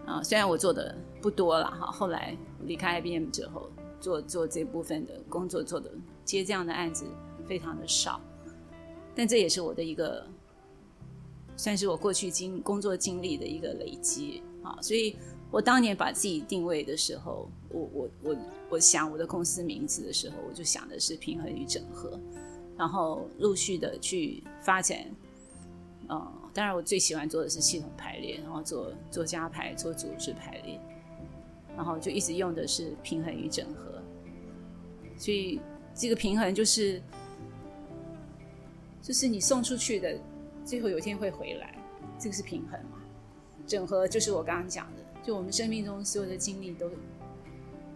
[0.06, 3.70] 啊，虽然我做的不多了哈，后来离开 IBM 之后，
[4.00, 5.88] 做做这部分的工作做的
[6.24, 7.06] 接这样的案子
[7.46, 8.20] 非常的少，
[9.14, 10.26] 但这也是我的一个，
[11.56, 15.16] 算是我过去经工作经历的一个累积啊，所以
[15.50, 18.36] 我当年把自己定位的时候，我我我
[18.70, 22.18] 我想我的公司名字的时候，我就想的是平衡与整合，
[22.76, 24.98] 然后陆续的去发展，
[26.08, 26.32] 嗯。
[26.54, 30.78] 当然，我最喜欢做的是系统排列，然后做做加排、做组织排列，
[31.76, 34.02] 然后就一直用的是平衡与整合。
[35.16, 35.60] 所以，
[35.94, 37.00] 这个平衡就是
[39.00, 40.18] 就是你送出去的，
[40.64, 41.74] 最后有一天会回来，
[42.18, 42.98] 这个是平衡嘛？
[43.66, 46.90] 整合就是我刚刚讲的，就我们生命中所有的经历都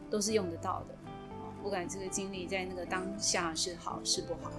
[0.09, 0.95] 都是用得到的，
[1.63, 4.53] 不管这个经历在那个当下是好是不好，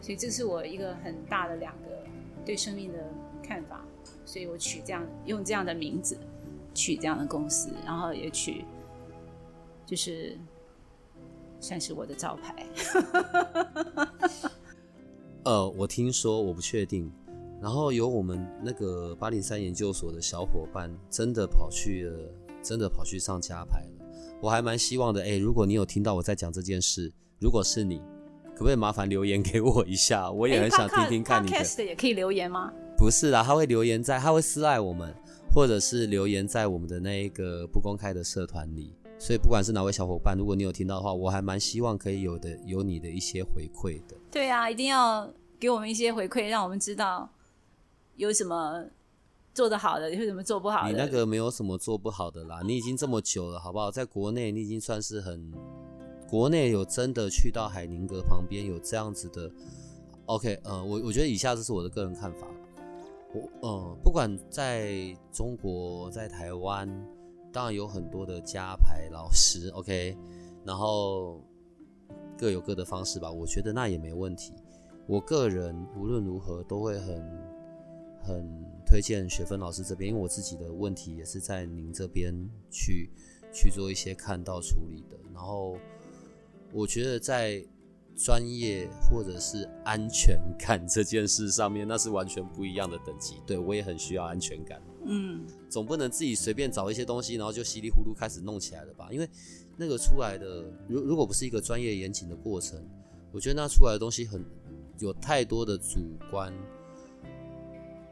[0.00, 2.04] 所以这是我一个很大的两个
[2.44, 2.98] 对生命的
[3.40, 3.84] 看法，
[4.24, 6.18] 所以我取这样用这样的名字，
[6.74, 8.64] 取这样的公司，然后也去
[9.86, 10.38] 就是
[11.60, 12.66] 算是我的招牌。
[15.44, 17.10] 呃，我听说，我不确定。
[17.60, 22.30] 然后有我们那个八零三研究所的小伙伴，真的跑去了，
[22.62, 24.06] 真的跑去上加牌了。
[24.42, 28.02] 我还蛮希望的，哎，如果你有听到我在讲这件事，如果是你，
[28.54, 30.30] 可不可以麻烦留言给我一下？
[30.30, 31.84] 我也很想听听看你的。
[31.84, 32.70] 也可以留言吗？
[32.98, 35.14] 不是啦，他会留言在，他会私赖我们，
[35.54, 38.92] 或者是留言在我们的那一个不公开的社团里。
[39.16, 44.16] 所以不管是哪位小伙伴，如果你有听到的话，我还蛮希望可以有的有你的一些回馈的。
[44.30, 47.30] 对啊，一定要给我们一些回馈，让我们知道。
[48.16, 48.84] 有什么
[49.52, 50.90] 做得好的，有什么做不好的？
[50.90, 53.90] 你那个没有什么做不好的啦，你已经这么久了，好不好？
[53.90, 55.52] 在国内，你已经算是很
[56.28, 59.50] 国内有真的去到海宁阁旁边有这样子的。
[60.26, 62.46] OK，呃，我我觉得以下这是我的个人看法。
[63.34, 66.88] 我嗯，不管在中国，在台湾，
[67.52, 70.16] 当然有很多的家牌老师， OK，
[70.64, 71.42] 然后
[72.38, 73.30] 各有各的方式吧。
[73.30, 74.54] 我觉得那也没问题。
[75.06, 77.54] 我个人无论如何都会很。
[78.26, 78.42] 很
[78.86, 82.34] 推荐学芬老师这边，因为我自己的问题也是在您这边
[82.70, 83.10] 去
[83.52, 85.18] 去做一些看到处理的。
[85.34, 85.76] 然后
[86.72, 87.62] 我觉得在
[88.16, 93.36] 专业或者是安全感这件事上面，那是完全不一样的等级。
[93.46, 94.80] 对我也很需要安全感。
[95.04, 99.08] 嗯，总不能自己随便找一些东西，然后就稀里糊涂开始弄起来了吧？
[99.10, 99.28] 因为
[99.76, 102.80] 那个出来的，如如果不是一个专业严谨的过程，
[103.32, 104.44] 我觉得那出来的东西很
[105.00, 106.00] 有太多的主
[106.30, 106.52] 观。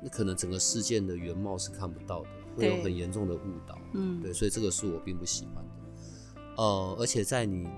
[0.02, 3.78] 那可能整个事件的原貌是看不到的，会有很严重的误导。
[3.94, 5.70] 嗯，对，所以这个是我并不喜欢的。
[6.56, 7.68] 呃，而且在你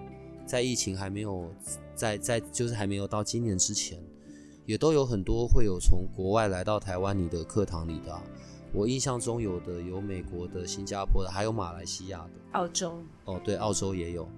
[0.47, 1.53] 在疫情还没有
[1.95, 4.03] 在在就是还没有到今年之前，
[4.66, 8.20] 也都有很多会有从国外来到台湾你的课堂里的。
[8.72, 12.99] 我印象中有的有美国的、新加坡的，还有马来西亚的、澳洲。
[13.24, 14.28] 哦，对，澳洲也有，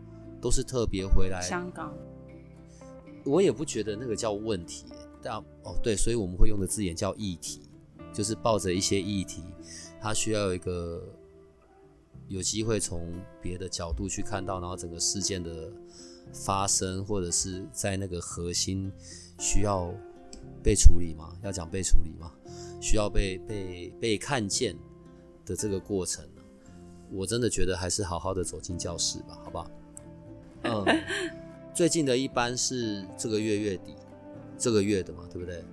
[0.41, 1.41] 都是特别回来。
[1.41, 1.95] 香港，
[3.25, 4.85] 我也不觉得那个叫问题。
[5.23, 7.63] 但哦，对，所以我们会用的字眼叫议题。
[8.13, 9.43] 就是抱着一些议题，
[10.01, 11.03] 它需要有一个
[12.29, 15.71] 有机会从别的角度去看到，然后整个事件的
[16.33, 18.93] 发生，或者是在那个核心
[19.39, 19.93] 需要
[20.63, 21.37] 被处理吗？
[21.43, 22.33] 要讲被处理吗？
[22.81, 24.77] 需要被被被看见
[25.45, 26.43] 的这个过程呢？
[27.11, 29.71] 我真的觉得还是好好的走进教室吧，好不好？
[30.63, 30.85] 嗯，
[31.75, 33.95] 最近的一班是这个月月底，
[34.59, 35.65] 这个月的嘛，对不对？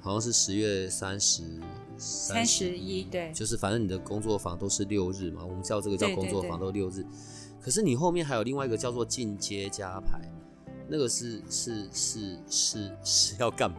[0.00, 1.44] 好像是十月三十，
[1.96, 7.06] 三十一，对，就是反正你的工作坊都是六日嘛，我们叫这个叫工作坊都六日。
[7.62, 10.20] 可是你后面还有另外一个叫做进阶加牌，
[10.88, 13.76] 那个是是是是是要干嘛？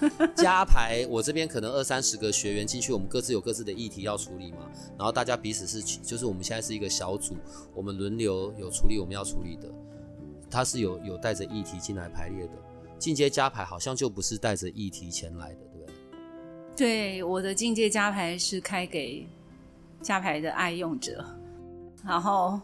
[0.34, 7.36] 加牌，我这边可能二三十个学员进去，我们各自有各自的议题要处理嘛，然后大家彼此是，就是我们现在是一个小组，
[7.74, 9.68] 我们轮流有处理我们要处理的，
[10.50, 12.52] 他是有有带着议题进来排列的。
[12.98, 15.94] 进阶加牌好像就不是带着议题前来的，对不对？
[16.74, 19.26] 对，我的进阶加牌是开给
[20.00, 21.22] 加牌的爱用者，
[22.02, 22.58] 然后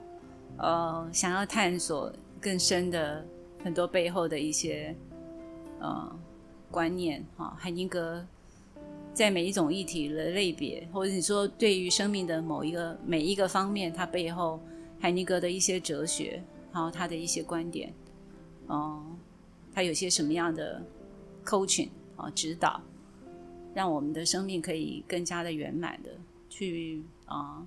[0.58, 3.24] 呃，想要探索更深的
[3.62, 4.94] 很多背后的一些
[5.80, 6.18] 呃
[6.70, 7.56] 观念哈。
[7.58, 8.26] 海宁格
[9.12, 14.60] 在每一种议题的类别，或者你说对于生命的某一个每一个方面，它背后
[14.98, 16.42] 海宁格的一些哲学，
[16.72, 17.92] 然后他的一些观点，
[18.66, 19.02] 哦。
[19.74, 20.82] 他有些什么样的
[21.44, 22.80] coaching 啊指导，
[23.74, 26.08] 让我们的生命可以更加的圆满的
[26.48, 27.62] 去啊，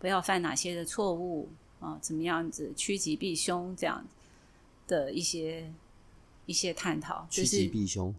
[0.00, 1.48] 不要犯哪些的错误
[1.80, 4.04] 啊，怎么样子趋吉避凶这样
[4.86, 5.72] 的一些
[6.46, 8.14] 一些探讨，趋吉避凶。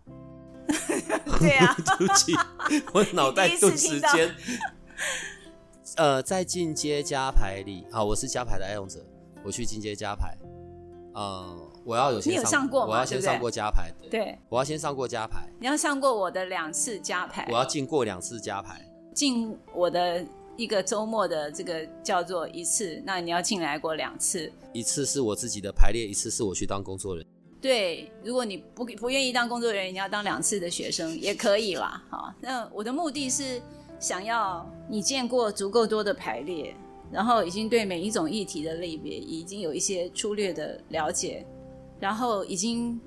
[1.40, 2.34] 对啊， 对不起，
[2.94, 4.36] 我脑袋顿时间。
[5.96, 9.04] 呃，在进阶加牌里啊，我是加牌的爱用者，
[9.44, 10.38] 我去进阶加牌，
[11.16, 11.66] 嗯。
[11.86, 14.10] 我要有先上过，我要先上过加牌的。
[14.10, 15.50] 对，我要先上过加牌。
[15.60, 17.48] 你要上过我的两次加牌。
[17.50, 18.86] 我要进过两次加牌。
[19.16, 20.24] 进我的
[20.60, 24.52] 一个周末的这个叫做一次，那你要进来过两次。
[24.74, 27.34] 一次是我自己的排列，一次是我去当工作人员。
[27.62, 32.04] 对，如果你不不愿意当工作人员，你要当两次的学生也可以啦。
[32.10, 33.62] 好，那我的目的是
[34.02, 36.76] 想要你见过足够多的排列，
[37.10, 41.46] 然后已经对每一种议题的类别已经有一些粗略的了解。
[42.02, 43.00] 然后已经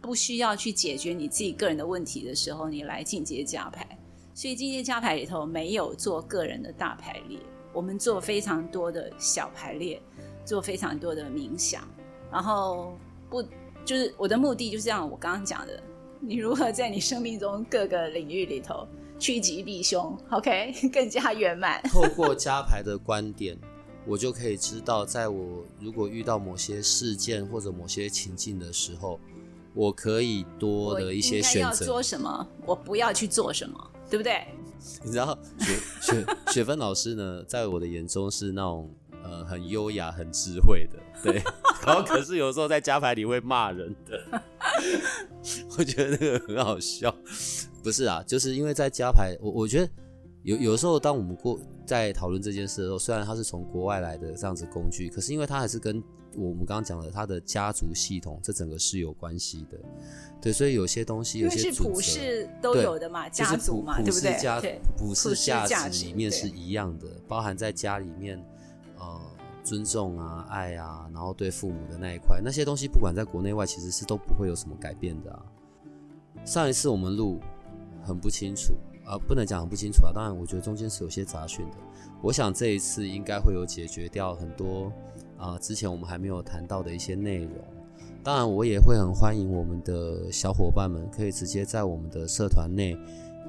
[0.00, 3.96] 不需要去解决你自己个人的问题的时候，你来进阶加牌。
[4.32, 7.38] 所以今天加牌里头没有做个人的大排列，
[7.72, 10.00] 我们做非常多的小排列，
[10.44, 11.86] 做非常多的冥想，
[12.30, 12.96] 然后
[13.28, 13.42] 不
[13.84, 15.82] 就是我的目的就是像我刚刚讲的，
[16.20, 18.86] 你如何在你生命中各个领域里头
[19.18, 21.82] 趋吉避凶，OK，更加圆满。
[21.90, 23.58] 透过加牌的观点，
[24.06, 29.18] 我就可以知道，在我如果遇到某些事件或者某些情境的时候，
[29.74, 31.84] 我可以多的一些选择。
[31.84, 32.46] 做什么？
[32.64, 33.89] 我不要去做什么。
[34.10, 34.44] 对不对？
[35.04, 38.92] 你知道雪雪雪芬老师呢，在我的眼中是那种
[39.22, 41.42] 呃很优雅、很智慧的，对。
[41.86, 44.42] 然后可是有时候在加牌里会骂人的，
[45.78, 47.14] 我觉得那个很好笑。
[47.82, 49.90] 不是啊，就是因为在加牌，我我觉得
[50.42, 56.02] 有有时候当我们过在讨论这件事的时候，虽然它是从国外来的这样子工具，可是因为它还是跟
[56.36, 59.78] 我们刚刚讲的他的家族系统，这整个是有关系的。
[60.40, 64.80] 对，所以有些东西，有些普世都有的嘛，家族嘛，对不对？
[64.96, 68.42] 普世价值里面是一样的，包含在家里面，
[68.98, 69.20] 呃，
[69.62, 75.42] 尊重啊，爱啊，然后对父母的那一块，那些东西不管在国内外，其实是都不会有什么改变的啊。
[76.44, 77.38] 上一次我们录
[78.02, 78.72] 很不清楚
[79.04, 81.76] 啊，不能讲很不清楚啊，当然我觉得中间是有些杂讯的。
[82.22, 84.92] 我想这一次应该会有解决掉很多
[85.38, 87.52] 啊，之前我们还没有谈到的一些内容。
[88.22, 92.94] 当然，我也会很欢迎我们的小伙伴们，可以直接在我们的社团内，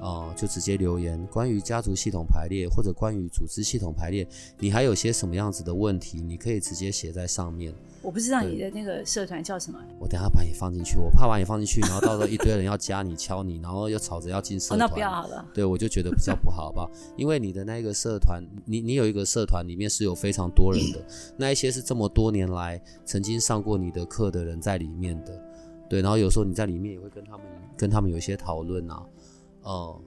[0.02, 4.26] 啊，就直接留言关于家族系统排列或者关于组织系统排列，
[4.58, 7.72] 你还有些什么样子的问题，你可以直接写在上面。
[8.02, 15.46] 我不知道你的那个社团叫什么，我等下把你放进去，我怕把你放进去，然后到时候一堆人要加你、敲你，然后又吵着要进社团，那不要好了。
[15.54, 16.90] 对，我就觉得比较不好，好不好？
[17.16, 25.40] 因为你的那个社团，你你有一个社团里面是有非常多人的，那一些是这么多年来曾经上过你的课的人在里面的，
[25.88, 27.46] 对，然后有时候你在里面也会跟他们
[27.76, 29.00] 跟他们有一些讨论啊，
[29.62, 30.00] 哦，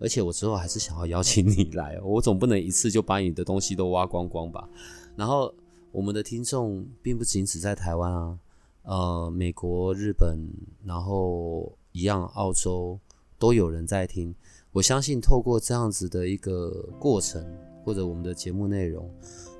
[0.00, 4.68] 而且我之后还是想要邀请你来， 我总不能一次就把你的东西都挖光光吧，
[5.16, 5.54] 然后。
[5.92, 8.38] 我们的听众并不仅止在台湾啊，
[8.84, 10.38] 呃，美国、日本，
[10.86, 12.98] 然后一样，澳洲
[13.38, 14.34] 都有人在听。
[14.72, 17.44] 我相信透过这样子的一个过程，
[17.84, 19.06] 或者我们的节目内容，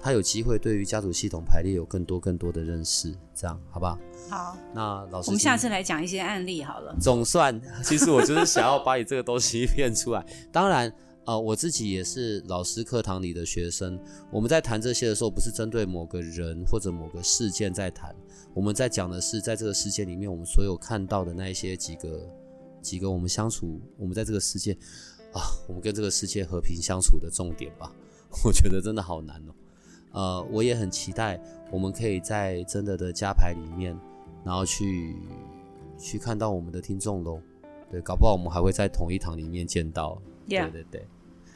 [0.02, 3.98] 他有机会对于家族系统排列有更多更多的认识，这样好不好？
[4.28, 4.56] 好。
[4.74, 6.94] 那老师，我们下次来讲一些案例好了。
[7.00, 10.26] 总算，其实我就是想要把你这个东西变出来。
[10.50, 10.92] 当然。
[11.24, 13.96] 呃，我自己也是老师课堂里的学生。
[14.28, 18.12] 我们在谈这些的时候，不是针对某个人或者某个事件在谈，
[18.52, 22.28] 我们在讲的是在这个世界里面，我们所有看到的那一些几个
[22.80, 24.72] 几个我们相处，我们在这个世界
[25.32, 27.94] 啊，我们跟这个世界和平相处的重点吧。
[28.44, 29.54] 我觉得真的好难哦。
[30.12, 31.40] 呃，我也很期待
[31.70, 33.98] 我们可以在真的的加牌里面，
[34.44, 35.16] 然后去
[35.98, 37.40] 去看到我们的听众喽。
[37.90, 40.20] 对，搞不好我们还会在同一堂里面见到。
[40.48, 41.06] 对对对，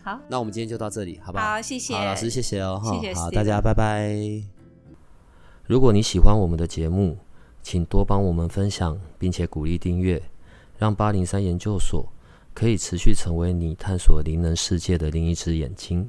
[0.03, 1.53] 好，那我们今天就到这里，好不好？
[1.53, 4.15] 好，谢谢，好老师，谢谢哦，谢谢，好，大家拜拜。
[5.67, 7.17] 如果你喜欢我们的节目，
[7.63, 10.23] 请多帮我们分享，并且鼓励订阅，
[10.79, 12.07] 让八零三研究所
[12.55, 16.09] 可以持续成为你探索灵能世界的另一只眼睛。